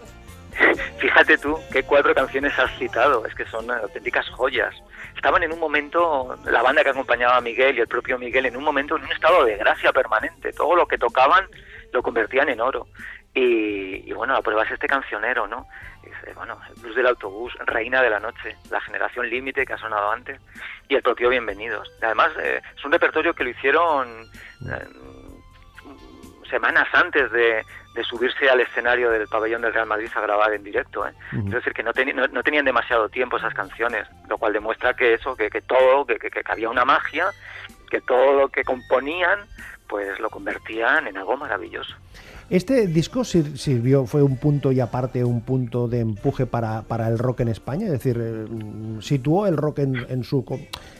Fíjate 0.99 1.37
tú 1.37 1.57
qué 1.71 1.83
cuatro 1.83 2.13
canciones 2.13 2.53
has 2.57 2.77
citado, 2.77 3.25
es 3.25 3.33
que 3.35 3.45
son 3.45 3.69
auténticas 3.71 4.29
joyas. 4.29 4.73
Estaban 5.15 5.43
en 5.43 5.53
un 5.53 5.59
momento, 5.59 6.35
la 6.45 6.61
banda 6.61 6.83
que 6.83 6.89
acompañaba 6.89 7.37
a 7.37 7.41
Miguel 7.41 7.77
y 7.77 7.81
el 7.81 7.87
propio 7.87 8.19
Miguel, 8.19 8.45
en 8.45 8.57
un 8.57 8.63
momento 8.63 8.95
en 8.95 9.03
un 9.03 9.11
estado 9.11 9.45
de 9.45 9.57
gracia 9.57 9.91
permanente. 9.91 10.51
Todo 10.51 10.75
lo 10.75 10.87
que 10.87 10.97
tocaban 10.97 11.47
lo 11.91 12.03
convertían 12.03 12.49
en 12.49 12.61
oro. 12.61 12.87
Y, 13.33 14.09
y 14.09 14.13
bueno, 14.13 14.33
la 14.33 14.41
prueba 14.41 14.63
es 14.63 14.71
este 14.71 14.87
cancionero, 14.87 15.47
¿no? 15.47 15.67
Es, 16.03 16.35
bueno, 16.35 16.59
el 16.85 16.95
del 16.95 17.07
autobús, 17.07 17.53
Reina 17.65 18.01
de 18.01 18.09
la 18.09 18.19
Noche, 18.19 18.55
la 18.69 18.79
generación 18.81 19.29
límite 19.29 19.65
que 19.65 19.73
ha 19.73 19.77
sonado 19.77 20.11
antes, 20.11 20.39
y 20.87 20.95
el 20.95 21.01
propio 21.01 21.29
Bienvenidos. 21.29 21.91
Además, 22.01 22.31
eh, 22.39 22.61
es 22.77 22.85
un 22.85 22.91
repertorio 22.91 23.33
que 23.33 23.43
lo 23.43 23.49
hicieron 23.49 24.23
eh, 24.71 24.87
semanas 26.49 26.87
antes 26.93 27.31
de, 27.31 27.65
de 27.95 28.03
subirse 28.03 28.49
al 28.49 28.59
escenario 28.59 29.09
del 29.09 29.27
pabellón 29.27 29.61
del 29.61 29.73
Real 29.73 29.87
Madrid 29.87 30.09
a 30.13 30.21
grabar 30.21 30.53
en 30.53 30.63
directo. 30.63 31.07
¿eh? 31.07 31.13
Uh 31.31 31.37
-huh. 31.37 31.47
Es 31.47 31.53
decir, 31.53 31.73
que 31.73 31.81
no, 31.81 31.91
no, 32.13 32.27
no, 32.27 32.43
tenían 32.43 32.65
demasiado 32.65 33.09
tiempo 33.09 33.37
esas 33.37 33.53
canciones, 33.53 34.05
lo 34.29 34.37
cual 34.37 34.53
demuestra 34.53 34.93
que 34.93 35.13
eso, 35.13 35.35
que, 35.35 35.49
que 35.49 35.61
todo, 35.61 36.05
que, 36.05 36.17
que, 36.17 36.29
que, 36.29 36.41
había 36.47 36.69
una 36.69 36.85
magia, 36.85 37.27
que 37.89 38.01
todo 38.01 38.33
lo 38.33 38.49
que 38.49 38.63
componían, 38.63 39.39
pues 39.87 40.19
lo 40.19 40.29
convertían 40.29 41.07
en 41.07 41.17
algo 41.17 41.37
maravilloso. 41.37 41.95
¿Este 42.49 42.85
disco 42.85 43.23
sirvió, 43.23 44.05
fue 44.05 44.21
un 44.21 44.37
punto 44.37 44.71
y 44.71 44.79
aparte 44.79 45.23
un 45.23 45.41
punto 45.41 45.87
de 45.87 46.01
empuje 46.01 46.45
para, 46.45 46.83
para 46.83 47.07
el 47.07 47.17
rock 47.17 47.39
en 47.39 47.47
España? 47.47 47.87
Es 47.87 47.93
decir, 47.93 48.17
eh, 48.21 48.45
¿situó 49.01 49.47
el 49.47 49.57
rock 49.57 49.79
en, 49.79 49.95
en, 50.09 50.23
su, 50.23 50.45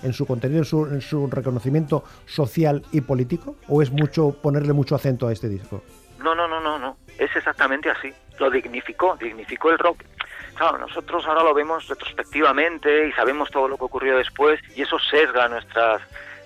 en 0.02 0.14
su 0.14 0.26
contenido, 0.26 0.62
en 0.62 0.66
su, 0.66 0.86
en 0.88 1.02
su 1.02 1.28
reconocimiento 1.28 2.04
social 2.26 2.82
y 2.92 3.02
político? 3.02 3.58
¿O 3.68 3.84
es 3.84 3.92
mucho 3.92 4.32
ponerle 4.42 4.74
mucho 4.74 4.96
acento 4.96 5.28
a 5.28 5.34
este 5.34 5.48
disco? 5.48 5.84
No, 6.26 6.34
no, 6.34 6.48
no, 6.48 6.60
no, 6.60 6.80
no. 6.80 6.98
Es 7.20 7.36
exactamente 7.36 7.88
así. 7.88 8.12
Lo 8.40 8.50
dignificó, 8.50 9.16
dignificó 9.16 9.70
el 9.70 9.78
rock. 9.78 10.02
Claro, 10.56 10.80
nosotros 10.80 11.24
ahora 11.28 11.44
lo 11.44 11.54
vemos 11.54 11.88
retrospectivamente 11.88 13.10
y 13.10 13.12
sabemos 13.12 13.52
todo 13.52 13.68
lo 13.68 13.78
que 13.78 13.84
ocurrió 13.84 14.18
después 14.18 14.60
y 14.76 14.82
eso 14.82 14.98
sesga 14.98 15.48
nuestras 15.48 16.02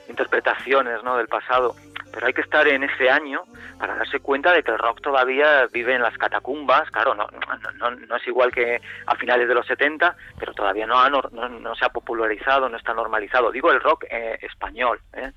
interpretaciones 0.09 1.01
¿no? 1.01 1.15
del 1.15 1.29
pasado. 1.29 1.77
Pero 2.11 2.27
hay 2.27 2.33
que 2.33 2.41
estar 2.41 2.67
en 2.67 2.83
ese 2.83 3.09
año 3.09 3.43
para 3.77 3.95
darse 3.95 4.19
cuenta 4.19 4.51
de 4.51 4.63
que 4.63 4.71
el 4.71 4.79
rock 4.79 4.99
todavía 4.99 5.65
vive 5.71 5.95
en 5.95 6.01
las 6.01 6.17
catacumbas. 6.17 6.91
Claro, 6.91 7.15
no, 7.15 7.27
no, 7.27 7.71
no, 7.71 7.91
no 7.91 8.15
es 8.17 8.27
igual 8.27 8.51
que 8.51 8.81
a 9.05 9.15
finales 9.15 9.47
de 9.47 9.53
los 9.53 9.65
70, 9.65 10.13
pero 10.37 10.53
todavía 10.53 10.87
no, 10.87 10.99
ha, 10.99 11.09
no, 11.09 11.75
se 11.75 11.85
ha 11.85 11.89
popularizado, 11.89 12.67
no 12.67 12.75
está 12.75 12.93
normalizado. 12.93 13.49
Digo 13.49 13.71
el 13.71 13.79
rock 13.79 14.03
eh, 14.09 14.39
español. 14.41 14.99
¿eh? 15.13 15.31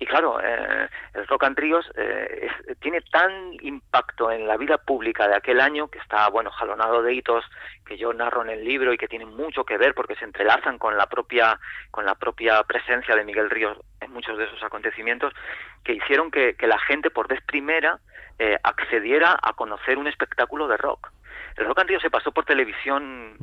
Y 0.00 0.06
claro, 0.06 0.40
eh, 0.40 0.88
el 1.14 1.26
Rock 1.26 1.44
and 1.44 1.58
Ríos 1.58 1.90
eh, 1.96 2.48
es, 2.66 2.78
tiene 2.78 3.00
tan 3.00 3.52
impacto 3.62 4.30
en 4.30 4.46
la 4.46 4.56
vida 4.56 4.78
pública 4.78 5.26
de 5.26 5.34
aquel 5.34 5.60
año 5.60 5.88
que 5.88 5.98
está, 5.98 6.28
bueno, 6.28 6.50
jalonado 6.50 7.02
de 7.02 7.14
hitos 7.14 7.44
que 7.84 7.96
yo 7.96 8.12
narro 8.12 8.42
en 8.42 8.50
el 8.50 8.64
libro 8.64 8.92
y 8.92 8.98
que 8.98 9.08
tienen 9.08 9.34
mucho 9.34 9.64
que 9.64 9.76
ver 9.76 9.94
porque 9.94 10.14
se 10.14 10.24
entrelazan 10.24 10.78
con 10.78 10.96
la 10.96 11.06
propia, 11.06 11.58
con 11.90 12.04
la 12.04 12.14
propia 12.14 12.62
presencia 12.62 13.16
de 13.16 13.24
Miguel 13.24 13.50
Ríos 13.50 13.76
en 14.00 14.12
muchos 14.12 14.38
de 14.38 14.44
esos 14.44 14.62
acontecimientos 14.62 15.32
que 15.82 15.94
hicieron 15.94 16.30
que, 16.30 16.54
que 16.54 16.68
la 16.68 16.78
gente 16.78 17.10
por 17.10 17.26
vez 17.26 17.42
primera 17.42 17.98
eh, 18.38 18.56
accediera 18.62 19.36
a 19.42 19.52
conocer 19.54 19.98
un 19.98 20.06
espectáculo 20.06 20.68
de 20.68 20.76
rock. 20.76 21.10
El 21.56 21.66
Rock 21.66 21.80
and 21.80 21.88
Ríos 21.88 22.02
se 22.02 22.10
pasó 22.10 22.30
por 22.30 22.44
televisión 22.44 23.36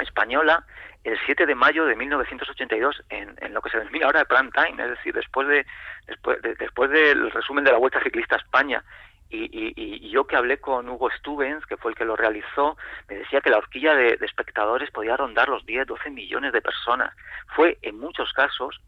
española 0.00 0.64
el 1.04 1.18
7 1.24 1.46
de 1.46 1.54
mayo 1.54 1.86
de 1.86 1.96
1982 1.96 3.02
en, 3.08 3.34
en 3.40 3.54
lo 3.54 3.62
que 3.62 3.70
se 3.70 3.78
denomina 3.78 4.06
ahora 4.06 4.20
de 4.20 4.26
prime 4.26 4.50
time, 4.52 4.82
es 4.82 4.90
decir, 4.90 5.14
después 5.14 5.48
de 5.48 5.66
después, 6.06 6.42
de, 6.42 6.54
después 6.56 6.90
del 6.90 7.30
resumen 7.30 7.64
de 7.64 7.72
la 7.72 7.78
Vuelta 7.78 8.02
Ciclista 8.02 8.36
a 8.36 8.38
España. 8.38 8.82
Y, 9.30 9.44
y, 9.44 9.72
y, 9.76 10.10
yo 10.10 10.26
que 10.26 10.36
hablé 10.36 10.58
con 10.58 10.88
Hugo 10.88 11.08
Stubens, 11.10 11.64
que 11.66 11.76
fue 11.76 11.92
el 11.92 11.96
que 11.96 12.04
lo 12.04 12.16
realizó, 12.16 12.76
me 13.08 13.16
decía 13.16 13.40
que 13.40 13.50
la 13.50 13.58
horquilla 13.58 13.94
de, 13.94 14.16
de 14.16 14.26
espectadores 14.26 14.90
podía 14.90 15.16
rondar 15.16 15.48
los 15.48 15.64
10, 15.64 15.86
12 15.86 16.10
millones 16.10 16.52
de 16.52 16.60
personas. 16.60 17.14
Fue 17.54 17.78
en 17.82 17.98
muchos 17.98 18.32
casos 18.32 18.80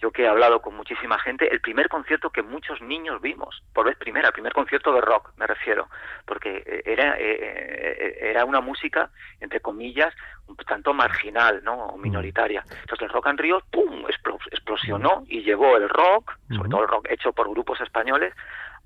yo 0.00 0.10
que 0.10 0.22
he 0.22 0.28
hablado 0.28 0.60
con 0.60 0.76
muchísima 0.76 1.18
gente, 1.18 1.50
el 1.50 1.60
primer 1.60 1.88
concierto 1.88 2.30
que 2.30 2.42
muchos 2.42 2.80
niños 2.82 3.20
vimos, 3.20 3.62
por 3.72 3.86
vez 3.86 3.96
primera, 3.96 4.28
el 4.28 4.32
primer 4.32 4.52
concierto 4.52 4.92
de 4.92 5.00
rock, 5.00 5.32
me 5.36 5.46
refiero, 5.46 5.88
porque 6.26 6.82
era, 6.84 7.16
eh, 7.18 8.18
era 8.20 8.44
una 8.44 8.60
música, 8.60 9.10
entre 9.40 9.60
comillas, 9.60 10.14
un 10.46 10.56
tanto 10.56 10.92
marginal, 10.92 11.62
¿no? 11.64 11.86
O 11.86 11.98
minoritaria. 11.98 12.64
Entonces 12.82 13.02
el 13.02 13.08
Rock 13.08 13.28
and 13.28 13.40
Rio, 13.40 13.62
¡pum!, 13.70 14.04
explosionó 14.50 15.24
y 15.26 15.42
llevó 15.42 15.76
el 15.76 15.88
rock, 15.88 16.36
sobre 16.54 16.68
todo 16.68 16.82
el 16.82 16.88
rock 16.88 17.06
hecho 17.10 17.32
por 17.32 17.48
grupos 17.48 17.80
españoles, 17.80 18.34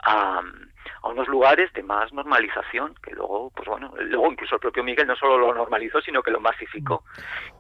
a, 0.01 0.41
a 1.03 1.09
unos 1.09 1.29
lugares 1.29 1.73
de 1.73 1.83
más 1.83 2.13
normalización, 2.13 2.95
que 3.03 3.13
luego, 3.13 3.51
pues 3.55 3.69
bueno, 3.69 3.93
luego 3.99 4.33
incluso 4.33 4.57
el 4.57 4.61
propio 4.61 4.85
Miguel 4.85 5.07
no 5.07 5.17
solo 5.17 5.39
lo 5.39 5.55
normalizó, 5.55 6.01
sino 6.01 6.23
que 6.23 6.31
lo 6.31 6.41
masificó. 6.41 7.05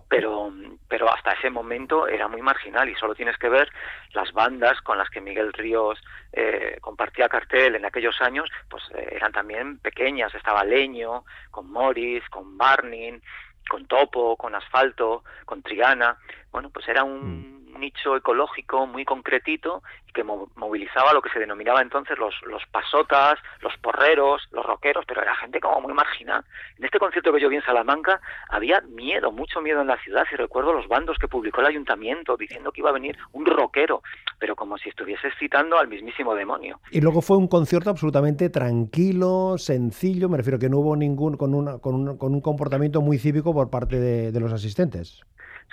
Pero, 0.09 0.51
pero 0.89 1.13
hasta 1.13 1.33
ese 1.33 1.51
momento 1.51 2.09
era 2.09 2.29
muy 2.29 2.41
marginal 2.41 2.89
y 2.89 2.95
solo 2.95 3.15
tienes 3.15 3.37
que 3.37 3.49
ver 3.49 3.69
las 4.15 4.33
bandas 4.33 4.81
con 4.81 4.97
las 4.97 5.11
que 5.11 5.21
Miguel 5.21 5.53
Ríos 5.53 6.03
eh, 6.33 6.79
compartía 6.81 7.29
cartel 7.29 7.77
en 7.77 7.85
aquellos 7.85 8.21
años, 8.23 8.49
pues 8.71 8.83
eh, 8.95 9.09
eran 9.13 9.33
también 9.33 9.79
pequeñas. 9.79 10.35
Estaba 10.35 10.65
Leño, 10.65 11.25
con 11.51 11.71
Morris, 11.71 12.27
con 12.31 12.57
Barning, 12.57 13.21
con 13.69 13.87
Topo, 13.87 14.37
con 14.37 14.55
Asfalto, 14.55 15.25
con 15.45 15.63
Triana. 15.63 16.17
Bueno, 16.51 16.71
pues 16.71 16.89
era 16.89 17.05
un 17.05 17.58
nicho 17.79 18.17
ecológico 18.17 18.87
muy 18.87 19.05
concretito 19.05 19.83
y 20.09 20.13
que 20.13 20.25
movilizaba 20.25 21.13
lo 21.13 21.23
que 21.23 21.31
se 21.31 21.39
denominaba 21.39 21.81
entonces 21.83 22.19
los, 22.19 22.35
los 22.47 22.63
pasotas, 22.67 23.39
los 23.61 23.77
porreros, 23.79 24.43
los 24.53 24.65
rockeros, 24.65 25.05
pero 25.07 25.23
era 25.23 25.35
gente 25.37 25.61
como 25.61 25.81
muy 25.81 25.95
marginal. 25.95 26.45
En 26.79 26.85
este 26.85 26.99
concierto 26.99 27.33
que 27.33 27.41
yo 27.41 27.49
vi 27.49 27.57
en 27.57 27.65
Salamanca 27.65 28.21
había 28.49 28.81
miedo, 28.83 29.33
mucho 29.33 29.61
miedo 29.61 29.81
en 29.81 29.87
la 29.87 29.99
ciudad 30.03 30.25
y 30.33 30.37
recuerdo 30.37 30.73
los 30.73 30.89
bandos 30.89 31.19
que 31.19 31.29
publicó 31.29 31.61
el 31.61 31.69
ayuntamiento 31.69 32.37
diciendo 32.37 32.73
que 32.73 32.81
iba 32.81 32.91
a 32.91 32.95
venir 32.95 33.17
un 33.33 33.47
rockero, 33.47 34.03
pero 34.39 34.57
como 34.57 34.79
si 34.79 34.89
estuviese 34.89 35.31
citando 35.39 35.79
al 35.79 35.89
mismísimo 35.89 36.35
demonio. 36.35 36.81
Y 36.91 37.01
luego 37.01 37.23
fue 37.23 37.37
un 37.37 37.49
concierto 37.49 37.91
absolutamente 37.91 38.51
tranquilo, 38.51 39.57
sencillo, 39.59 40.29
me 40.29 40.39
refiero 40.39 40.59
que 40.59 40.69
no 40.69 40.79
hubo 40.79 40.97
ningún, 40.97 41.37
con, 41.37 41.55
una, 41.55 41.79
con, 41.79 41.95
un, 41.95 42.19
con 42.19 42.35
un 42.35 42.41
comportamiento 42.41 43.01
muy 43.01 43.19
cívico 43.19 43.53
por 43.53 43.71
parte 43.71 43.99
de, 43.99 44.33
de 44.33 44.41
los 44.41 44.53
asistentes. 44.53 45.23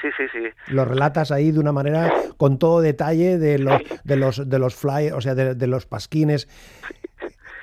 Sí, 0.02 0.08
sí, 0.18 0.24
sí. 0.32 0.74
Lo 0.74 0.86
relatas 0.86 1.32
ahí 1.32 1.52
de 1.52 1.60
una 1.60 1.72
manera 1.72 2.14
con 2.38 2.60
todo 2.60 2.82
detalle 2.82 3.38
de 3.38 3.60
los 3.60 3.82
de 4.04 4.16
los 4.18 4.50
de 4.50 4.60
los 4.60 4.76
flyers, 4.76 5.16
o 5.16 5.22
sea, 5.22 5.36
de, 5.36 5.56
de 5.56 5.68
los 5.68 5.86
pasquines. 5.86 6.48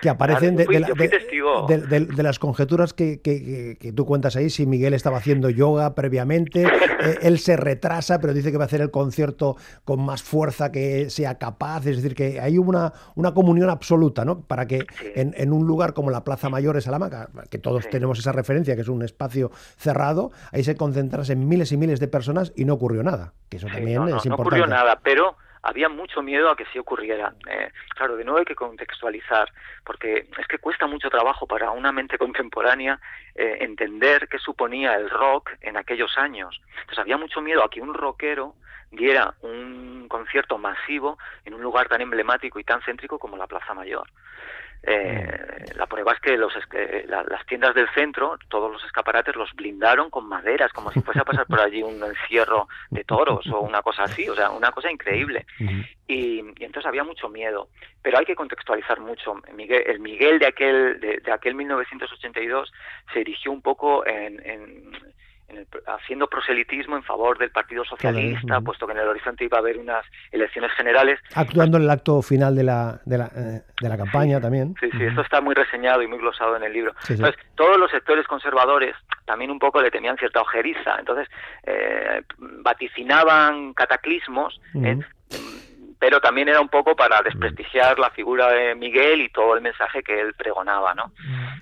Que 0.03 0.11
aparecen 0.11 0.57
de, 0.57 0.67
de 0.67 0.81
la- 0.81 0.89
de- 0.89 2.23
las 2.25 2.39
conjeturas 2.41 2.93
que, 2.93 3.21
que- 3.21 3.77
que- 3.81 3.93
tú 3.93 4.05
cuentas 4.05 4.35
ahí, 4.35 4.51
si 4.51 4.67
Miguel 4.67 4.95
estaba 4.95 5.19
haciendo 5.19 5.49
yoga 5.49 5.95
previamente, 5.95 6.65
eh, 7.01 7.19
él 7.23 7.39
se 7.39 7.57
retrasa, 7.57 8.19
pero 8.21 8.35
dice 8.35 8.51
que 8.51 8.59
va 8.59 8.65
a 8.65 8.67
hacer 8.67 8.81
el 8.81 8.91
concierto 8.91 9.57
con 9.85 10.05
más 10.05 10.23
fuerza 10.25 10.73
que 10.73 11.09
sea 11.09 11.39
capaz, 11.39 11.87
es 11.87 11.97
decir, 12.03 12.17
que 12.17 12.41
hay 12.41 12.59
una, 12.59 12.93
una 13.15 13.33
comunión 13.33 13.71
absoluta, 13.71 14.25
¿no? 14.25 14.41
Para 14.41 14.67
que 14.67 14.81
Sí. 14.99 15.07
en, 15.15 15.35
en 15.37 15.53
un 15.53 15.67
lugar 15.69 15.95
como 15.95 16.11
la 16.11 16.25
Plaza 16.25 16.49
Mayor 16.49 16.75
de 16.75 16.81
Salamanca, 16.81 17.31
que 17.49 17.59
todos 17.59 17.85
Sí. 17.85 17.91
tenemos 17.91 18.19
esa 18.19 18.33
referencia, 18.33 18.75
que 18.75 18.83
es 18.83 18.89
un 18.89 19.03
espacio 19.05 19.53
cerrado, 19.77 20.33
ahí 20.51 20.65
se 20.65 20.75
concentrasen 20.75 21.49
miles 21.49 21.71
y 21.71 21.77
miles 21.77 22.01
de 22.01 22.09
personas 22.09 22.53
y 22.57 22.65
no 22.65 22.75
ocurrió 22.75 23.05
nada, 23.05 23.35
que 23.49 23.59
eso 23.59 23.69
Sí, 23.69 23.75
también 23.75 23.99
no, 23.99 24.09
no, 24.09 24.17
es 24.17 24.25
no 24.27 24.33
importante. 24.33 24.61
ocurrió 24.61 24.67
nada, 24.67 24.99
pero 25.05 25.37
había 25.62 25.88
mucho 25.88 26.23
miedo 26.23 26.50
a 26.50 26.57
que 26.57 26.66
sí 26.66 26.78
ocurriera. 26.78 27.35
Eh, 27.49 27.71
claro, 27.97 28.16
de 28.16 28.25
nuevo 28.25 28.40
hay 28.40 28.45
que 28.45 28.54
contextualizar, 28.54 29.50
porque 29.85 30.28
es 30.37 30.47
que 30.49 30.59
cuesta 30.59 30.87
mucho 30.87 31.09
trabajo 31.09 31.47
para 31.47 31.71
una 31.71 31.92
mente 31.92 32.19
contemporánea 32.19 33.00
eh, 33.35 33.59
entender 33.61 34.28
qué 34.28 34.38
suponía 34.38 34.95
el 34.95 35.09
rock 35.09 35.50
en 35.61 35.76
aquellos 35.76 36.19
años. 36.19 36.61
Entonces 36.81 36.99
había 36.99 37.16
mucho 37.16 37.40
miedo 37.40 37.62
a 37.62 37.71
que 37.71 37.81
un 37.81 37.95
rockero 37.95 38.54
diera 38.91 39.35
un 39.43 40.07
concierto 40.09 40.59
masivo 40.59 41.19
en 41.45 41.55
un 41.55 41.62
lugar 41.62 41.88
tan 41.88 42.00
emblemático 42.00 42.59
y 42.59 42.64
tan 42.64 42.83
céntrico 42.83 43.19
como 43.19 43.37
la 43.37 43.47
Plaza 43.47 43.73
Mayor. 43.75 44.07
Eh, 44.85 45.64
la 45.76 45.87
prueba 45.87 46.12
es 46.12 46.19
que 46.19 46.37
los, 46.37 46.52
que 46.67 47.05
la- 47.07 47.23
las 47.23 47.47
tiendas 47.47 47.73
del 47.73 47.88
centro, 47.91 48.37
todos 48.49 48.71
los 48.73 48.85
escaparates 48.85 49.37
los 49.37 49.52
blindaron 49.55 50.11
con 50.11 50.26
maderas, 50.29 50.73
como 50.73 50.91
si 50.91 51.00
fuese 51.02 51.21
a 51.21 51.25
pasar 51.25 51.47
por 51.47 51.61
allí 51.61 51.83
un 51.85 52.02
encierro 52.02 52.67
de 52.91 53.05
toros 53.05 53.47
o 53.47 53.61
una 53.61 53.81
cosa 53.83 54.02
así, 54.02 54.29
o 54.29 54.35
sea, 54.35 54.50
una 54.50 54.73
cosa 54.73 54.91
increíble. 54.91 55.47
Y, 56.09 56.41
y 56.41 56.64
entonces 56.64 56.85
había 56.87 57.05
mucho 57.05 57.29
miedo, 57.29 57.69
pero 58.02 58.19
hay 58.19 58.25
que 58.25 58.35
contextualizar 58.35 58.99
mucho. 58.99 59.41
Miguel, 59.55 59.85
el 59.87 60.00
Miguel 60.00 60.41
de 60.41 60.47
aquel 60.49 60.99
de, 61.00 61.19
de 61.19 61.33
aquel 61.33 61.55
1982 61.55 62.73
se 63.12 63.21
erigió 63.21 63.52
un 63.52 63.62
poco 63.62 64.05
en, 64.05 64.45
en- 64.45 65.14
en 65.53 65.59
el- 65.59 65.67
haciendo 65.87 66.27
proselitismo 66.29 66.97
en 66.97 67.03
favor 67.03 67.39
del 67.39 67.51
Partido 67.51 67.85
Socialista, 67.85 68.61
puesto 68.61 68.87
que 68.87 68.93
en 68.93 68.99
el 68.99 69.09
horizonte 69.09 69.45
iba 69.45 69.59
a 69.59 69.61
haber 69.61 69.79
unas 69.79 70.05
elecciones 70.31 70.71
generales 70.73 71.19
Actuando 71.35 71.77
en 71.77 71.85
el 71.85 71.91
acto 71.91 72.23
final 72.23 72.57
de 72.57 72.65
la, 72.65 73.01
de 73.05 73.19
la, 73.19 73.27
eh, 73.27 73.63
de 73.81 73.89
la 73.89 73.97
campaña 73.97 74.41
también. 74.41 74.75
Sí, 74.81 74.89
sí, 74.91 74.97
Ujú. 74.97 75.07
esto 75.09 75.21
está 75.23 75.41
muy 75.41 75.55
reseñado 75.55 76.03
y 76.03 76.07
muy 76.09 76.19
glosado 76.19 76.57
en 76.57 76.63
el 76.65 76.73
libro. 76.73 76.93
Sí, 77.01 77.09
sí. 77.09 77.13
Entonces, 77.15 77.41
todos 77.55 77.79
los 77.79 77.91
sectores 77.91 78.27
conservadores 78.27 78.95
también 79.25 79.51
un 79.51 79.59
poco 79.59 79.81
le 79.81 79.91
tenían 79.91 80.17
cierta 80.17 80.41
ojeriza. 80.41 80.97
Entonces, 80.99 81.29
eh, 81.65 82.23
vaticinaban 82.39 83.75
cataclismos, 83.75 84.61
¿eh? 84.75 84.99
Pero 86.03 86.21
también 86.21 86.49
era 86.49 86.61
un 86.61 86.69
poco 86.69 86.97
para 86.97 87.23
desprestigiar 87.23 87.97
la 87.97 88.11
figura 88.11 88.51
de 88.51 88.75
Miguel 88.75 89.21
y 89.21 89.29
todo 89.29 89.55
el 89.55 89.61
mensaje 89.61 90.03
que 90.03 90.21
él 90.21 90.35
pregonaba, 90.35 90.95
¿no? 90.95 91.13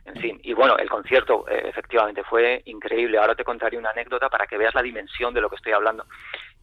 En 0.07 0.17
fin, 0.17 0.41
y 0.43 0.55
bueno, 0.55 0.79
el 0.79 0.89
concierto 0.89 1.45
eh, 1.47 1.65
efectivamente 1.69 2.25
fue 2.25 2.63
increíble. 2.65 3.19
Ahora 3.19 3.35
te 3.35 3.45
contaré 3.45 3.77
una 3.77 3.91
anécdota 3.91 4.31
para 4.31 4.47
que 4.47 4.57
veas 4.57 4.75
la 4.75 4.81
dimensión 4.81 5.35
de 5.35 5.43
lo 5.43 5.51
que 5.51 5.57
estoy 5.57 5.73
hablando. 5.73 6.07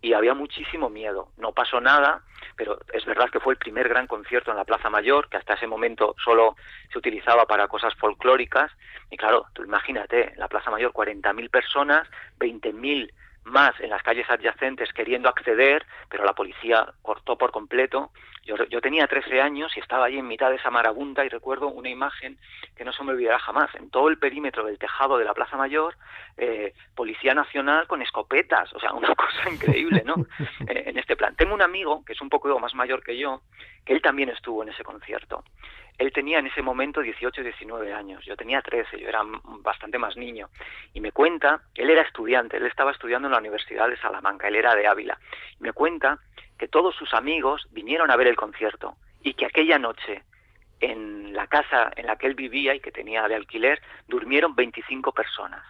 Y 0.02 0.14
había 0.14 0.34
muchísimo 0.34 0.90
miedo. 0.90 1.30
No 1.38 1.52
pasó 1.52 1.80
nada, 1.80 2.24
pero 2.56 2.80
es 2.92 3.06
verdad 3.06 3.30
que 3.30 3.40
fue 3.40 3.54
el 3.54 3.60
primer 3.60 3.88
gran 3.90 4.08
concierto 4.08 4.50
en 4.50 4.58
la 4.58 4.66
Plaza 4.66 4.90
Mayor, 4.90 5.30
que 5.30 5.38
hasta 5.38 5.54
ese 5.54 5.68
momento 5.68 6.16
solo 6.26 6.56
se 6.92 6.98
utilizaba 6.98 7.46
para 7.46 7.68
cosas 7.68 7.94
folclóricas. 7.94 8.72
Y 9.12 9.18
claro, 9.18 9.46
tú 9.54 9.64
imagínate, 9.64 10.34
en 10.34 10.40
la 10.40 10.48
Plaza 10.48 10.72
Mayor 10.72 10.94
40.000 10.94 11.52
personas, 11.52 12.08
20.000 12.40 13.12
más 13.48 13.80
en 13.80 13.89
las 13.89 14.04
calles 14.04 14.30
adyacentes 14.30 14.94
queriendo 14.94 15.30
acceder, 15.30 15.86
pero 16.10 16.24
la 16.24 16.34
policía 16.34 16.88
cortó 17.01 17.38
por 17.38 17.51
completo. 17.51 18.12
Yo, 18.48 18.56
yo 18.70 18.80
tenía 18.80 19.08
13 19.08 19.42
años 19.42 19.75
y 19.75 19.82
estaba 19.82 20.06
allí 20.06 20.18
en 20.18 20.27
mitad 20.27 20.50
de 20.50 20.56
esa 20.56 20.72
marabunta 20.72 21.25
y 21.25 21.30
recuerdo 21.30 21.68
una 21.68 21.89
imagen 21.89 22.39
que 22.77 22.86
no 22.86 22.94
se 22.94 23.04
me 23.04 23.12
olvidará 23.12 23.38
jamás. 23.39 23.70
En 23.75 23.89
todo 23.89 24.08
el 24.08 24.18
perímetro 24.18 24.66
del 24.66 24.80
tejado 24.80 25.18
de 25.18 25.25
la 25.25 25.34
Plaza 25.34 25.58
Mayor, 25.58 25.96
eh, 26.38 26.74
Policía 26.96 27.34
Nacional 27.34 27.88
con 27.88 28.01
escopetas, 28.01 28.74
o 28.74 28.80
sea, 28.80 28.94
una 28.94 29.13
cosa 29.16 29.50
increíble, 29.50 30.04
¿no? 30.06 30.16
Eh, 30.68 30.84
en 30.88 30.98
este 30.98 31.18
plan. 31.18 31.36
Tengo 31.36 31.54
un 31.54 31.62
amigo 31.62 32.06
que 32.06 32.13
es 32.13 32.22
un 32.22 32.30
poco 32.30 32.58
más 32.58 32.74
mayor 32.74 33.04
que 33.04 33.18
yo, 33.18 33.42
que 33.86 33.94
él 33.94 34.01
también 34.01 34.30
estuvo 34.30 34.63
en 34.63 34.70
ese 34.70 34.84
concierto. 34.84 35.44
Él 35.98 36.13
tenía 36.13 36.39
en 36.39 36.48
ese 36.48 36.62
momento 36.62 37.01
18 37.01 37.41
19 37.41 37.91
años, 37.91 38.24
yo 38.24 38.38
tenía 38.38 38.62
13, 38.62 39.00
yo 39.00 39.10
era 39.10 39.24
bastante 39.62 39.98
más 39.98 40.15
niño. 40.15 40.50
Y 40.93 41.02
me 41.02 41.12
cuenta, 41.12 41.62
él 41.74 41.89
era 41.89 42.04
estudiante, 42.04 42.58
él 42.58 42.67
estaba 42.67 42.91
estudiando 42.91 43.28
en 43.28 43.34
la 43.34 43.39
Universidad 43.39 43.89
de 43.89 43.98
Salamanca, 43.98 44.48
él 44.48 44.56
era 44.56 44.76
de 44.76 44.88
Ávila. 44.88 45.19
Y 45.60 45.63
me 45.63 45.74
cuenta 45.74 46.19
que 46.58 46.67
todos 46.67 46.96
sus 46.96 47.13
amigos 47.13 47.67
vinieron 47.72 48.12
a 48.12 48.15
ver 48.15 48.28
el 48.28 48.36
concierto 48.36 48.96
y 49.24 49.34
que 49.34 49.46
aquella 49.46 49.78
noche 49.80 50.24
en 50.80 51.34
la 51.34 51.48
casa 51.48 51.91
en 51.96 52.06
la 52.06 52.15
que 52.17 52.28
él 52.28 52.36
vivía 52.36 52.76
y 52.76 52.80
que 52.80 52.91
tenía 52.91 53.28
de 53.28 53.36
alquiler 53.36 53.82
durmieron 54.08 54.56
25 54.56 55.12
personas. 55.12 55.63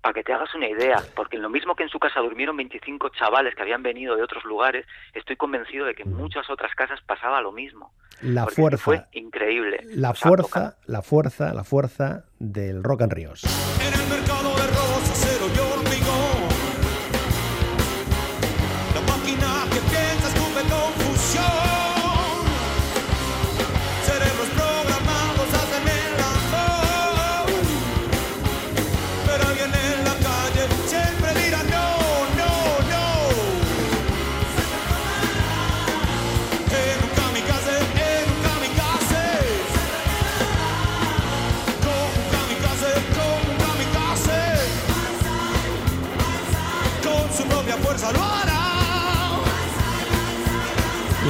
Para 0.00 0.14
que 0.14 0.22
te 0.24 0.32
hagas 0.32 0.54
una 0.54 0.66
idea, 0.66 0.96
porque 1.14 1.36
en 1.36 1.42
lo 1.42 1.50
mismo 1.50 1.74
que 1.76 1.82
en 1.82 1.90
su 1.90 1.98
casa 1.98 2.20
durmieron 2.20 2.56
25 2.56 3.10
chavales 3.10 3.54
que 3.54 3.60
habían 3.62 3.82
venido 3.82 4.16
de 4.16 4.22
otros 4.22 4.44
lugares, 4.44 4.86
estoy 5.12 5.36
convencido 5.36 5.84
de 5.84 5.94
que 5.94 6.04
en 6.04 6.14
muchas 6.14 6.48
otras 6.48 6.74
casas 6.74 7.00
pasaba 7.06 7.42
lo 7.42 7.52
mismo. 7.52 7.92
La 8.22 8.46
que 8.46 8.54
Fue 8.54 8.76
fuerza, 8.78 9.08
increíble. 9.12 9.80
la 9.90 10.14
fuerza, 10.14 10.76
la 10.86 11.02
fuerza, 11.02 11.52
la 11.52 11.64
fuerza 11.64 12.24
del 12.38 12.82
Rock 12.82 13.02
and 13.02 13.12
Ríos. 13.12 13.42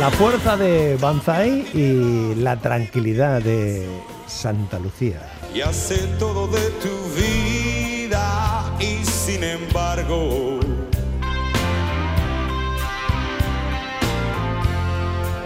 La 0.00 0.10
fuerza 0.10 0.56
de 0.56 0.96
Banzai 0.96 1.66
y 1.74 2.34
la 2.36 2.56
tranquilidad 2.58 3.42
de 3.42 3.86
Santa 4.26 4.78
Lucía. 4.78 5.20
Y 5.54 5.60
hace 5.60 5.98
todo 6.18 6.46
de 6.46 6.70
tu 6.80 6.88
vida 7.14 8.64
y 8.80 9.04
sin 9.04 9.44
embargo 9.44 10.58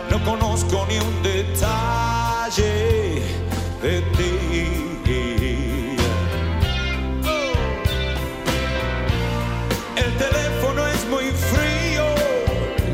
no 0.09 0.25
conozco 0.25 0.87
ni 0.88 0.99
un 0.99 1.23
detalle 1.25 3.23
de 3.83 4.03
ti. 4.17 4.31
El 9.97 10.17
teléfono 10.17 10.87
es 10.87 11.05
muy 11.09 11.25
frío, 11.33 12.05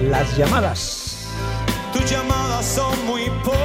Las 0.08 0.34
llamadas. 0.38 0.99
Tus 1.92 2.10
llamadas 2.10 2.64
son 2.64 3.06
muy 3.06 3.30
pocas. 3.44 3.60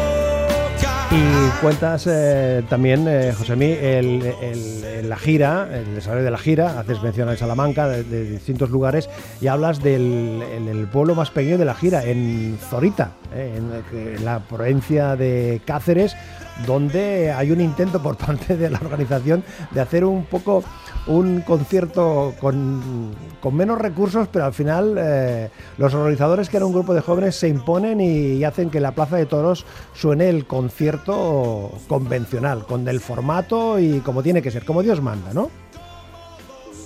Y 1.11 1.61
cuentas 1.61 2.07
eh, 2.07 2.63
también, 2.69 3.07
eh, 3.07 3.33
Josemí, 3.37 3.71
el, 3.71 5.07
la 5.07 5.15
gira, 5.17 5.69
el 5.71 5.95
desarrollo 5.95 6.25
de 6.25 6.31
la 6.31 6.37
gira, 6.37 6.79
haces 6.79 7.01
mención 7.01 7.29
a 7.29 7.37
Salamanca, 7.37 7.87
de, 7.87 8.03
distintos 8.25 8.69
lugares, 8.69 9.09
y 9.39 9.47
hablas 9.47 9.81
del 9.81 10.43
el, 10.55 10.67
el 10.67 10.87
pueblo 10.87 11.15
más 11.15 11.29
pequeño 11.31 11.57
de 11.57 11.65
la 11.65 11.75
gira, 11.75 12.03
en 12.03 12.57
Zorita, 12.69 13.11
eh, 13.33 13.57
en 13.57 14.25
la 14.25 14.39
provincia 14.39 15.15
de 15.15 15.61
Cáceres, 15.65 16.15
donde 16.65 17.31
hay 17.31 17.51
un 17.51 17.61
intento 17.61 18.01
por 18.01 18.17
parte 18.25 18.55
de 18.55 18.69
la 18.69 18.79
organización 18.79 19.43
de 19.71 19.81
hacer 19.81 20.05
un 20.05 20.25
poco 20.25 20.63
un 21.07 21.41
concierto 21.41 22.33
con, 22.39 23.13
con 23.39 23.55
menos 23.55 23.77
recursos, 23.77 24.27
pero 24.27 24.45
al 24.45 24.53
final 24.53 24.95
eh, 24.97 25.49
los 25.77 25.93
organizadores, 25.93 26.49
que 26.49 26.57
era 26.57 26.65
un 26.65 26.73
grupo 26.73 26.93
de 26.93 27.01
jóvenes, 27.01 27.35
se 27.35 27.47
imponen 27.47 28.01
y, 28.01 28.43
hacen 28.43 28.69
que 28.69 28.79
la 28.79 28.91
Plaza 28.91 29.17
de 29.17 29.25
Toros 29.25 29.65
suene 29.93 30.29
el 30.29 30.45
concierto 30.45 31.71
convencional, 31.87 32.65
con 32.65 32.87
el 32.87 32.99
formato 32.99 33.79
y 33.79 33.99
como 34.01 34.21
tiene 34.21 34.41
que 34.41 34.51
ser, 34.51 34.65
como 34.65 34.83
Dios 34.83 35.01
manda, 35.01 35.33
¿no? 35.33 35.49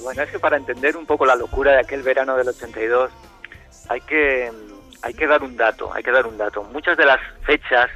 Bueno, 0.03 0.23
es 0.23 0.31
que 0.31 0.39
para 0.39 0.57
entender 0.57 0.95
un 0.95 1.05
poco 1.05 1.25
la 1.25 1.35
locura 1.35 1.73
de 1.73 1.79
aquel 1.79 2.01
verano 2.01 2.35
del 2.37 2.47
82 2.47 3.11
hay 3.89 4.01
que, 4.01 4.51
hay 5.01 5.13
que 5.13 5.27
dar 5.27 5.43
un 5.43 5.57
dato, 5.57 5.93
hay 5.93 6.01
que 6.01 6.11
dar 6.11 6.25
un 6.25 6.37
dato. 6.37 6.63
Muchas 6.63 6.97
de 6.97 7.05
las 7.05 7.19
fechas 7.45 7.89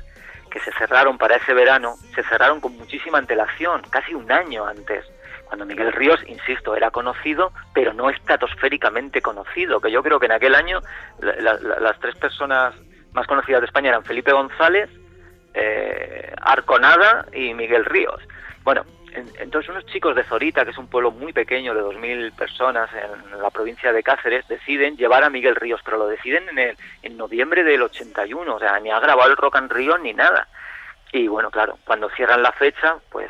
que 0.53 0.59
se 0.59 0.71
cerraron 0.73 1.17
para 1.17 1.37
ese 1.37 1.51
verano 1.55 1.95
se 2.13 2.21
cerraron 2.23 2.61
con 2.61 2.77
muchísima 2.77 3.17
antelación, 3.17 3.81
casi 3.89 4.13
un 4.13 4.31
año 4.31 4.67
antes. 4.67 5.03
Cuando 5.45 5.65
Miguel 5.65 5.91
Ríos, 5.91 6.19
insisto, 6.27 6.75
era 6.75 6.91
conocido, 6.91 7.51
pero 7.73 7.91
no 7.93 8.11
estratosféricamente 8.11 9.19
conocido, 9.21 9.81
que 9.81 9.91
yo 9.91 10.03
creo 10.03 10.19
que 10.19 10.27
en 10.27 10.31
aquel 10.33 10.53
año 10.53 10.79
la- 11.19 11.35
la- 11.37 11.53
la- 11.59 11.79
las 11.79 11.99
tres 11.99 12.15
personas 12.15 12.75
más 13.13 13.25
conocidas 13.25 13.61
de 13.61 13.65
España 13.67 13.89
eran 13.89 14.03
Felipe 14.05 14.31
González, 14.31 14.89
eh, 15.55 16.33
Arconada 16.41 17.25
y 17.33 17.53
Miguel 17.55 17.85
Ríos. 17.85 18.21
Bueno, 18.63 18.85
entonces 19.39 19.69
unos 19.69 19.85
chicos 19.85 20.15
de 20.15 20.23
Zorita, 20.23 20.63
que 20.65 20.71
es 20.71 20.77
un 20.77 20.87
pueblo 20.87 21.11
muy 21.11 21.33
pequeño 21.33 21.73
de 21.73 21.81
2.000 21.81 22.33
personas 22.33 22.89
en 22.93 23.41
la 23.41 23.49
provincia 23.49 23.91
de 23.91 24.03
Cáceres, 24.03 24.47
deciden 24.47 24.97
llevar 24.97 25.23
a 25.23 25.29
Miguel 25.29 25.55
Ríos, 25.55 25.81
pero 25.83 25.97
lo 25.97 26.07
deciden 26.07 26.47
en, 26.49 26.59
el, 26.59 26.77
en 27.01 27.17
noviembre 27.17 27.63
del 27.63 27.81
81, 27.81 28.55
o 28.55 28.59
sea, 28.59 28.79
ni 28.79 28.91
ha 28.91 28.99
grabado 28.99 29.29
el 29.29 29.37
Rock 29.37 29.57
and 29.57 29.71
Ríos 29.71 29.99
ni 30.01 30.13
nada. 30.13 30.47
Y 31.11 31.27
bueno, 31.27 31.51
claro, 31.51 31.77
cuando 31.85 32.09
cierran 32.09 32.41
la 32.41 32.51
fecha, 32.51 32.95
pues 33.09 33.29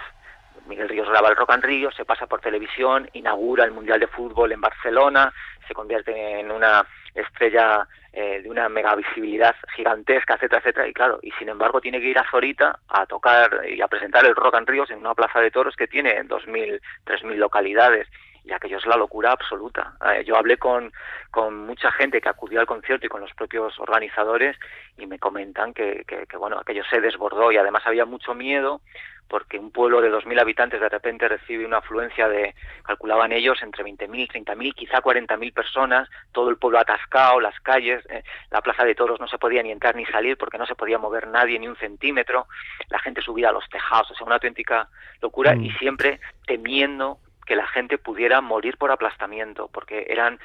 Miguel 0.68 0.90
Ríos 0.90 1.10
graba 1.10 1.30
el 1.30 1.36
Rock 1.36 1.52
and 1.52 1.66
Ríos, 1.66 1.94
se 1.96 2.06
pasa 2.06 2.28
por 2.28 2.40
televisión, 2.40 3.10
inaugura 3.14 3.66
el 3.66 3.72
Mundial 3.72 4.00
de 4.00 4.08
Fútbol 4.08 4.52
en 4.52 4.62
Barcelona, 4.62 5.34
se 5.68 5.74
convierte 5.74 6.40
en 6.40 6.52
una 6.52 6.86
estrella 7.16 7.88
eh, 8.12 8.42
de 8.44 8.50
una 8.50 8.70
mega 8.70 8.96
visibilidad 8.96 9.56
gigantesca, 9.76 10.36
etcétera, 10.36 10.60
etcétera, 10.60 10.88
y 10.88 10.94
claro, 10.94 11.20
y 11.22 11.32
sin 11.32 11.50
embargo 11.50 11.82
tiene 11.82 12.00
que 12.00 12.08
ir 12.08 12.20
a 12.20 12.30
Zorita 12.30 12.80
a 12.88 13.06
tocar 13.06 13.62
y 13.68 13.82
a 13.82 13.88
presentar 13.88 14.26
el 14.26 14.36
Rock 14.36 14.56
and 14.56 14.70
Ríos 14.70 14.92
en 14.92 15.00
una 15.00 15.16
plaza 15.16 15.40
de 15.40 15.52
toros 15.52 15.76
que 15.76 15.88
tiene 15.88 16.24
2.000, 16.24 16.80
3.000 17.06 17.36
localidades 17.36 18.08
y 18.46 18.52
aquello 18.52 18.78
es 18.78 18.86
la 18.86 18.98
locura 18.98 19.32
absoluta. 19.32 19.94
Eh, 20.12 20.24
yo 20.26 20.36
hablé 20.36 20.58
con, 20.58 20.92
con 21.32 21.66
mucha 21.66 21.92
gente 21.92 22.20
que 22.20 22.30
acudió 22.30 22.60
al 22.60 22.66
concierto 22.66 23.06
y 23.06 23.10
con 23.10 23.22
los 23.22 23.34
propios 23.34 23.80
organizadores 23.80 24.58
y 24.98 25.08
me 25.08 25.18
comentan 25.18 25.74
que, 25.74 26.04
que, 26.06 26.28
que 26.28 26.38
bueno, 26.38 26.60
aquello 26.60 26.84
se 26.90 27.00
desbordó 27.00 27.52
y 27.52 27.58
además 27.58 27.84
había 27.86 28.06
mucho 28.06 28.34
miedo 28.34 28.82
porque 29.28 29.58
un 29.58 29.72
pueblo 29.72 30.02
de 30.02 30.12
2.000 30.12 30.40
habitantes 30.40 30.80
de 30.80 30.90
repente 30.90 31.28
recibe 31.28 31.66
una 31.66 31.78
afluencia 31.78 32.28
de, 32.28 32.54
calculaban 32.84 33.32
ellos, 33.32 33.62
entre 33.64 33.84
20.000, 33.84 34.32
30.000, 34.32 34.76
quizá 34.76 35.02
40.000 35.02 35.54
personas, 35.54 36.10
todo 36.32 36.50
el 36.50 36.58
pueblo 36.58 36.80
atascado, 36.80 37.40
las 37.40 37.60
calles, 37.62 38.06
eh, 38.10 38.24
la 38.52 38.62
plaza 38.62 38.86
de 38.86 38.96
toros 38.96 39.20
no 39.20 39.28
se 39.28 39.38
podía 39.38 39.64
ni 39.64 39.72
entrar 39.72 39.96
ni 39.96 40.06
salir 40.06 40.38
porque 40.38 40.58
no 40.58 40.66
se 40.66 40.76
podía 40.76 40.98
mover 40.98 41.28
nadie 41.28 41.60
ni 41.60 41.68
un 41.68 41.78
centímetro, 41.78 42.48
la 42.90 43.00
gente 43.00 43.22
subía 43.22 43.50
a 43.50 43.54
los 43.54 43.68
tejados, 43.70 44.12
o 44.12 44.16
sea, 44.16 44.26
una 44.26 44.36
auténtica 44.36 44.88
locura 45.22 45.56
y 45.56 45.70
mm. 45.70 45.78
siempre 45.78 46.20
temiendo 46.46 47.20
que 47.46 47.56
la 47.56 47.68
gente 47.68 47.98
pudiera 47.98 48.42
morir 48.42 48.78
por 48.78 48.92
aplastamiento, 48.92 49.70
porque 49.72 50.06
eran 50.10 50.40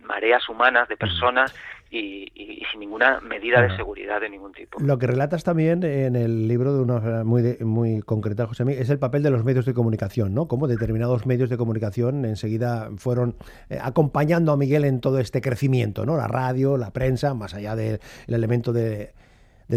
mareas 0.00 0.48
humanas 0.48 0.88
de 0.88 0.96
personas 0.96 1.54
y, 1.90 2.62
sin 2.70 2.80
ninguna 2.80 3.20
medida 3.20 3.62
de 3.62 3.76
seguridad 3.76 4.20
de 4.20 4.28
ningún 4.28 4.52
tipo. 4.52 4.78
Lo 4.80 4.98
que 4.98 5.06
relatas 5.06 5.44
también 5.44 5.84
en 5.84 6.16
el 6.16 6.48
libro 6.48 6.74
de 6.74 6.82
una 6.82 6.94
manera 6.94 7.24
muy, 7.24 7.56
muy 7.60 8.02
concreta, 8.02 8.46
José 8.46 8.64
Miguel, 8.64 8.82
es 8.82 8.90
el 8.90 8.98
papel 8.98 9.22
de 9.22 9.30
los 9.30 9.44
medios 9.44 9.64
de 9.64 9.74
comunicación, 9.74 10.34
¿no? 10.34 10.48
Cómo 10.48 10.66
determinados 10.66 11.26
medios 11.26 11.50
de 11.50 11.56
comunicación 11.56 12.24
enseguida 12.24 12.88
fueron 12.96 13.36
eh, 13.70 13.78
acompañando 13.80 14.52
a 14.52 14.56
Miguel 14.56 14.84
en 14.84 15.00
todo 15.00 15.18
este 15.20 15.40
crecimiento, 15.40 16.04
¿no? 16.04 16.16
La 16.16 16.26
radio, 16.26 16.76
la 16.76 16.90
prensa, 16.90 17.34
más 17.34 17.54
allá 17.54 17.76
del 17.76 18.00
elemento 18.26 18.72
de, 18.72 19.12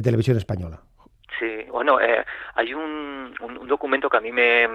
televisión 0.03 0.37
española. 0.37 0.81
Sí, 1.39 1.65
bueno, 1.69 1.99
eh, 1.99 2.23
hay 2.55 2.73
un, 2.73 3.33
un 3.41 3.67
documento 3.67 4.09
que 4.09 4.17
a 4.17 4.21
mí 4.21 4.31
me 4.31 4.67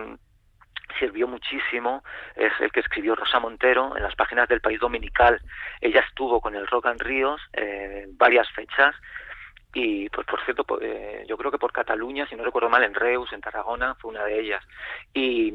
sirvió 0.99 1.29
muchísimo 1.29 2.03
es 2.35 2.53
el 2.61 2.71
que 2.71 2.81
escribió 2.81 3.15
Rosa 3.15 3.41
Montero 3.41 3.97
en 3.97 4.03
las 4.03 4.15
páginas 4.15 4.49
del 4.49 4.61
País 4.61 4.81
Dominical. 4.81 5.41
Ella 5.81 6.01
estuvo 6.01 6.41
con 6.41 6.55
el 6.55 6.67
Rock 6.67 6.87
and 6.87 7.03
Ríos 7.03 7.41
eh, 7.53 8.07
varias 8.13 8.49
fechas 8.51 8.95
y 9.75 10.09
pues 10.11 10.27
por 10.27 10.45
cierto 10.45 10.65
eh, 10.81 11.25
yo 11.27 11.37
creo 11.39 11.51
que 11.51 11.59
por 11.59 11.73
Cataluña 11.73 12.27
si 12.27 12.37
no 12.37 12.45
recuerdo 12.45 12.69
mal 12.69 12.85
en 12.85 12.95
Reus 12.95 13.33
en 13.33 13.41
Tarragona 13.41 13.95
fue 13.95 14.11
una 14.11 14.25
de 14.25 14.39
ellas 14.39 14.63
y 15.15 15.51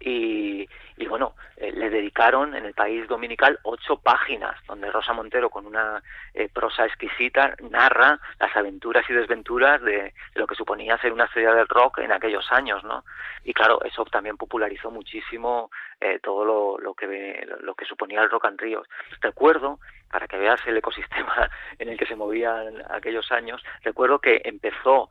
y, 0.00 0.68
y 0.96 1.06
bueno, 1.06 1.34
eh, 1.56 1.72
le 1.72 1.90
dedicaron 1.90 2.54
en 2.54 2.64
el 2.64 2.72
país 2.72 3.06
dominical 3.06 3.58
ocho 3.64 3.98
páginas, 3.98 4.56
donde 4.66 4.90
Rosa 4.90 5.12
Montero, 5.12 5.50
con 5.50 5.66
una 5.66 6.02
eh, 6.32 6.48
prosa 6.48 6.86
exquisita, 6.86 7.54
narra 7.70 8.18
las 8.40 8.56
aventuras 8.56 9.04
y 9.10 9.12
desventuras 9.12 9.82
de, 9.82 10.14
lo 10.34 10.46
que 10.46 10.54
suponía 10.54 10.96
ser 10.98 11.12
una 11.12 11.24
estrella 11.24 11.52
del 11.52 11.68
rock 11.68 11.98
en 11.98 12.12
aquellos 12.12 12.50
años, 12.50 12.82
¿no? 12.84 13.04
Y 13.44 13.52
claro, 13.52 13.82
eso 13.84 14.04
también 14.06 14.38
popularizó 14.38 14.90
muchísimo 14.90 15.70
eh, 16.00 16.18
todo 16.22 16.44
lo, 16.44 16.78
lo, 16.78 16.94
que, 16.94 17.46
lo 17.60 17.74
que 17.74 17.84
suponía 17.84 18.22
el 18.22 18.30
rock 18.30 18.46
and 18.46 18.60
ríos. 18.60 18.88
Recuerdo 19.20 19.78
para 20.10 20.26
que 20.28 20.38
veas 20.38 20.60
el 20.66 20.78
ecosistema 20.78 21.50
en 21.78 21.90
el 21.90 21.98
que 21.98 22.06
se 22.06 22.16
movían 22.16 22.82
aquellos 22.88 23.30
años, 23.32 23.62
recuerdo 23.82 24.18
que 24.18 24.40
empezó 24.44 25.10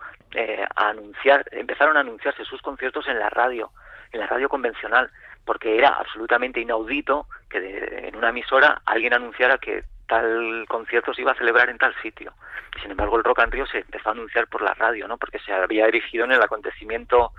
a 0.76 0.90
anunciar, 0.90 1.46
empezaron 1.52 1.96
a 1.96 2.02
anunciarse 2.02 2.44
sus 2.44 2.62
conciertos 2.62 3.08
en 3.08 3.20
la 3.20 3.30
radio 3.30 3.72
en 4.16 4.22
la 4.22 4.28
radio 4.28 4.50
convencional, 4.50 5.12
porque 5.46 5.78
era 5.78 5.90
absolutamente 5.90 6.60
inaudito 6.60 7.28
que 7.50 8.08
en 8.08 8.16
una 8.16 8.30
emisora 8.30 8.82
alguien 8.86 9.14
anunciara 9.14 9.58
que 9.58 9.84
tal 10.08 10.66
concierto 10.68 11.14
se 11.14 11.22
iba 11.22 11.32
a 11.32 11.38
celebrar 11.38 11.70
en 11.70 11.78
tal 11.78 11.94
sitio. 12.02 12.34
sin 12.82 12.92
embargo, 12.92 13.18
el 13.18 13.24
Rock 13.24 13.40
and 13.40 13.54
Rio 13.54 13.66
se 13.66 13.80
empezó 13.80 14.10
a 14.10 14.12
anunciar 14.12 14.48
por 14.48 14.62
la 14.62 14.74
radio, 14.74 15.08
¿no? 15.08 15.18
Porque 15.18 15.40
se 15.40 15.54
había 15.54 15.88
erigido 15.88 16.26
en 16.26 16.32
el 16.32 16.42
acontecimiento 16.42 17.32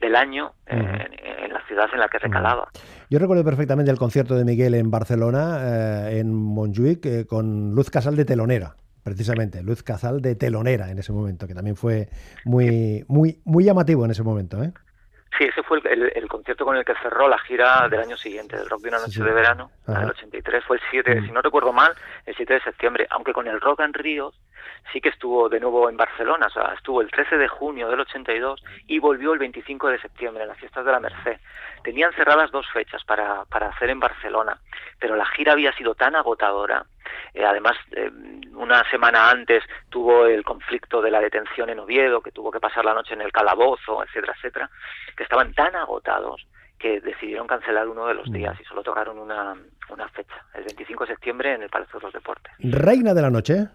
del 0.00 0.16
año 0.16 0.54
en, 0.66 1.52
la 1.52 1.60
ciudad 1.66 1.88
en 1.92 2.00
la 2.00 2.08
que 2.08 2.18
recalaba. 2.18 2.68
Yo 3.10 3.18
recuerdo 3.18 3.44
perfectamente 3.44 3.90
el 3.90 3.98
concierto 3.98 4.34
de 4.34 4.44
Miguel 4.44 4.74
en 4.74 4.90
Barcelona, 4.90 5.58
eh, 6.08 6.20
en 6.20 6.32
Montjuic, 6.32 7.04
eh, 7.04 7.26
con 7.26 7.74
Luz 7.74 7.90
Casal 7.90 8.16
de 8.16 8.24
telonera 8.24 8.76
precisamente, 9.02 9.62
Luz 9.62 9.82
Casal 9.82 10.20
de 10.20 10.34
telonera 10.34 10.90
en 10.90 10.98
ese 10.98 11.12
momento, 11.12 11.46
que 11.46 11.54
también 11.54 11.76
fue 11.76 12.08
muy, 12.44 13.04
muy, 13.08 13.40
muy 13.44 13.64
llamativo 13.64 14.04
en 14.04 14.10
ese 14.10 14.22
momento. 14.22 14.62
¿eh? 14.62 14.72
Sí, 15.38 15.44
ese 15.44 15.62
fue 15.62 15.80
el, 15.84 16.28
concierto 16.28 16.64
con 16.64 16.76
el 16.76 16.84
que 16.84 16.94
cerró 17.02 17.28
la 17.28 17.38
gira 17.38 17.88
del 17.88 18.00
año 18.00 18.16
siguiente, 18.16 18.56
del 18.56 18.68
Rock 18.68 18.82
de 18.82 18.88
una 18.88 18.98
noche 18.98 19.22
de 19.22 19.32
verano, 19.32 19.70
en 19.86 19.96
el 19.96 20.10
83. 20.10 20.64
Fue 20.64 20.76
el 20.76 20.82
7, 20.90 21.20
mm. 21.20 21.26
si 21.26 21.32
no 21.32 21.40
recuerdo 21.40 21.72
mal, 21.72 21.94
el 22.26 22.34
7 22.34 22.54
de 22.54 22.60
septiembre. 22.60 23.06
Aunque 23.10 23.32
con 23.32 23.46
el 23.46 23.60
Rock 23.60 23.80
en 23.80 23.94
Ríos 23.94 24.34
sí 24.92 25.00
que 25.00 25.08
estuvo 25.08 25.48
de 25.48 25.60
nuevo 25.60 25.88
en 25.88 25.96
Barcelona, 25.96 26.46
o 26.46 26.50
sea, 26.50 26.74
estuvo 26.74 27.00
el 27.00 27.10
13 27.10 27.38
de 27.38 27.48
junio 27.48 27.88
del 27.88 28.00
82 28.00 28.62
y 28.88 28.98
volvió 28.98 29.32
el 29.32 29.38
25 29.38 29.88
de 29.88 30.00
septiembre, 30.00 30.42
en 30.42 30.48
las 30.48 30.58
fiestas 30.58 30.84
de 30.84 30.92
la 30.92 31.00
Merced. 31.00 31.38
Tenían 31.84 32.12
cerradas 32.12 32.50
dos 32.50 32.66
fechas 32.72 33.04
para, 33.04 33.44
para 33.44 33.68
hacer 33.68 33.88
en 33.90 34.00
Barcelona, 34.00 34.58
pero 34.98 35.16
la 35.16 35.26
gira 35.26 35.52
había 35.52 35.72
sido 35.72 35.94
tan 35.94 36.16
agotadora 36.16 36.84
eh, 37.34 37.44
además, 37.44 37.76
eh, 37.92 38.10
una 38.54 38.88
semana 38.90 39.30
antes 39.30 39.62
tuvo 39.88 40.26
el 40.26 40.44
conflicto 40.44 41.00
de 41.00 41.10
la 41.10 41.20
detención 41.20 41.70
en 41.70 41.78
Oviedo, 41.78 42.20
que 42.20 42.32
tuvo 42.32 42.50
que 42.50 42.60
pasar 42.60 42.84
la 42.84 42.94
noche 42.94 43.14
en 43.14 43.22
el 43.22 43.32
calabozo, 43.32 44.02
etcétera, 44.02 44.34
etcétera, 44.36 44.70
que 45.16 45.22
estaban 45.22 45.52
tan 45.54 45.74
agotados 45.76 46.46
que 46.78 47.00
decidieron 47.00 47.46
cancelar 47.46 47.88
uno 47.88 48.06
de 48.06 48.14
los 48.14 48.28
mm. 48.28 48.32
días 48.32 48.60
y 48.60 48.64
solo 48.64 48.82
tocaron 48.82 49.18
una, 49.18 49.54
una 49.90 50.08
fecha, 50.08 50.34
el 50.54 50.64
25 50.64 51.04
de 51.04 51.10
septiembre 51.10 51.54
en 51.54 51.62
el 51.62 51.68
Palacio 51.68 52.00
de 52.00 52.04
los 52.04 52.14
Deportes. 52.14 52.52
Reina 52.58 53.12
de 53.12 53.22
la 53.22 53.30
Noche. 53.30 53.68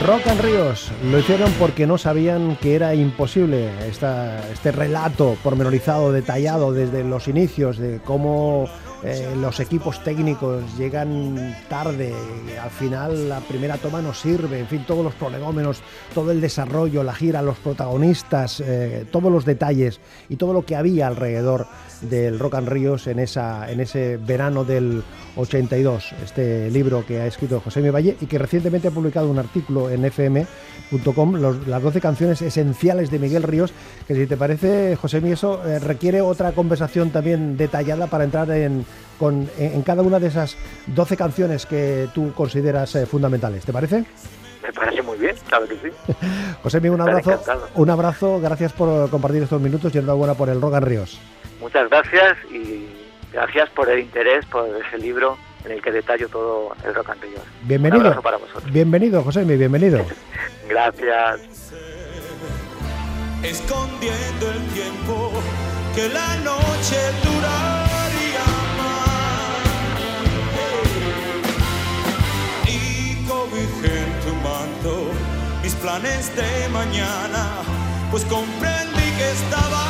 Rock 0.00 0.26
and 0.28 0.40
Ríos. 0.40 0.90
Lo 1.10 1.18
hicieron 1.18 1.50
porque 1.58 1.86
no 1.86 1.98
sabían 1.98 2.56
que 2.56 2.74
era 2.74 2.94
imposible 2.94 3.68
esta, 3.88 4.48
este 4.50 4.72
relato 4.72 5.36
pormenorizado, 5.42 6.12
detallado 6.12 6.72
desde 6.72 7.04
los 7.04 7.28
inicios 7.28 7.78
de 7.78 8.00
cómo 8.04 8.68
eh, 9.04 9.34
los 9.36 9.58
equipos 9.58 10.02
técnicos 10.04 10.62
llegan 10.78 11.56
tarde, 11.68 12.14
al 12.62 12.70
final 12.70 13.28
la 13.28 13.40
primera 13.40 13.76
toma 13.76 14.00
no 14.00 14.14
sirve, 14.14 14.60
en 14.60 14.68
fin, 14.68 14.84
todos 14.86 15.04
los 15.04 15.14
prolegómenos, 15.14 15.82
todo 16.14 16.30
el 16.30 16.40
desarrollo, 16.40 17.02
la 17.02 17.14
gira, 17.14 17.42
los 17.42 17.58
protagonistas, 17.58 18.60
eh, 18.60 19.04
todos 19.10 19.32
los 19.32 19.44
detalles 19.44 20.00
y 20.28 20.36
todo 20.36 20.52
lo 20.52 20.64
que 20.64 20.76
había 20.76 21.08
alrededor 21.08 21.66
del 22.02 22.38
Rock 22.38 22.54
and 22.54 22.68
Ríos 22.68 23.06
en, 23.06 23.18
esa, 23.18 23.70
en 23.70 23.80
ese 23.80 24.18
verano 24.18 24.64
del 24.64 25.02
82, 25.36 26.12
este 26.24 26.70
libro 26.70 27.04
que 27.06 27.20
ha 27.20 27.26
escrito 27.26 27.60
José 27.60 27.80
Mi 27.80 27.90
Valle 27.90 28.16
y 28.20 28.26
que 28.26 28.38
recientemente 28.38 28.88
ha 28.88 28.90
publicado 28.90 29.30
un 29.30 29.38
artículo 29.38 29.88
en 29.90 30.04
fm.com, 30.04 31.34
las 31.66 31.82
12 31.82 32.00
canciones 32.00 32.42
esenciales 32.42 33.10
de 33.10 33.18
Miguel 33.18 33.42
Ríos, 33.42 33.72
que 34.06 34.14
si 34.14 34.26
te 34.26 34.36
parece, 34.36 34.96
José 34.96 35.20
Mi, 35.20 35.32
eso 35.32 35.64
eh, 35.66 35.78
requiere 35.78 36.20
otra 36.20 36.52
conversación 36.52 37.10
también 37.10 37.56
detallada 37.56 38.06
para 38.08 38.24
entrar 38.24 38.50
en, 38.50 38.84
con, 39.18 39.48
en, 39.58 39.82
cada 39.82 40.02
una 40.02 40.18
de 40.18 40.28
esas 40.28 40.56
12 40.88 41.16
canciones 41.16 41.66
que 41.66 42.08
tú 42.14 42.32
consideras 42.32 42.94
eh, 42.96 43.06
fundamentales. 43.06 43.64
¿Te 43.64 43.72
parece? 43.72 44.04
Me 44.62 44.72
parece 44.72 45.02
muy 45.02 45.18
bien, 45.18 45.34
claro 45.48 45.66
que 45.66 45.76
sí. 45.76 46.14
José 46.62 46.80
Mi, 46.80 46.88
un 46.88 47.00
abrazo, 47.00 47.40
un 47.74 47.90
abrazo, 47.90 48.40
gracias 48.40 48.72
por 48.72 49.10
compartir 49.10 49.42
estos 49.42 49.60
minutos 49.60 49.94
y 49.94 49.98
enhorabuena 49.98 50.34
por 50.34 50.48
el 50.48 50.60
Rock 50.60 50.74
and 50.74 50.86
Ríos. 50.86 51.20
Muchas 51.60 51.88
gracias 51.88 52.36
y 52.50 52.88
gracias 53.32 53.70
por 53.70 53.88
el 53.88 54.00
interés 54.00 54.44
por 54.46 54.68
ese 54.86 54.98
libro 54.98 55.36
en 55.64 55.72
el 55.72 55.82
que 55.82 55.92
detallo 55.92 56.28
todo 56.28 56.74
el 56.84 56.94
rock 56.94 57.10
and 57.10 57.22
roll. 57.22 57.32
Bienvenido. 57.62 58.22
para 58.22 58.36
vosotros. 58.36 58.72
Bienvenido, 58.72 59.22
José, 59.22 59.44
bienvenido. 59.44 60.04
gracias. 60.68 61.72
Escondiendo 63.42 64.50
el 64.52 64.66
tiempo 64.68 65.32
que 65.94 66.08
la 66.08 66.36
noche 66.36 66.96
duraría 67.24 67.81
planes 75.82 76.34
de 76.36 76.68
mañana, 76.68 77.62
pues 78.12 78.24
comprendí 78.26 79.02
que 79.18 79.30
estaba 79.32 79.81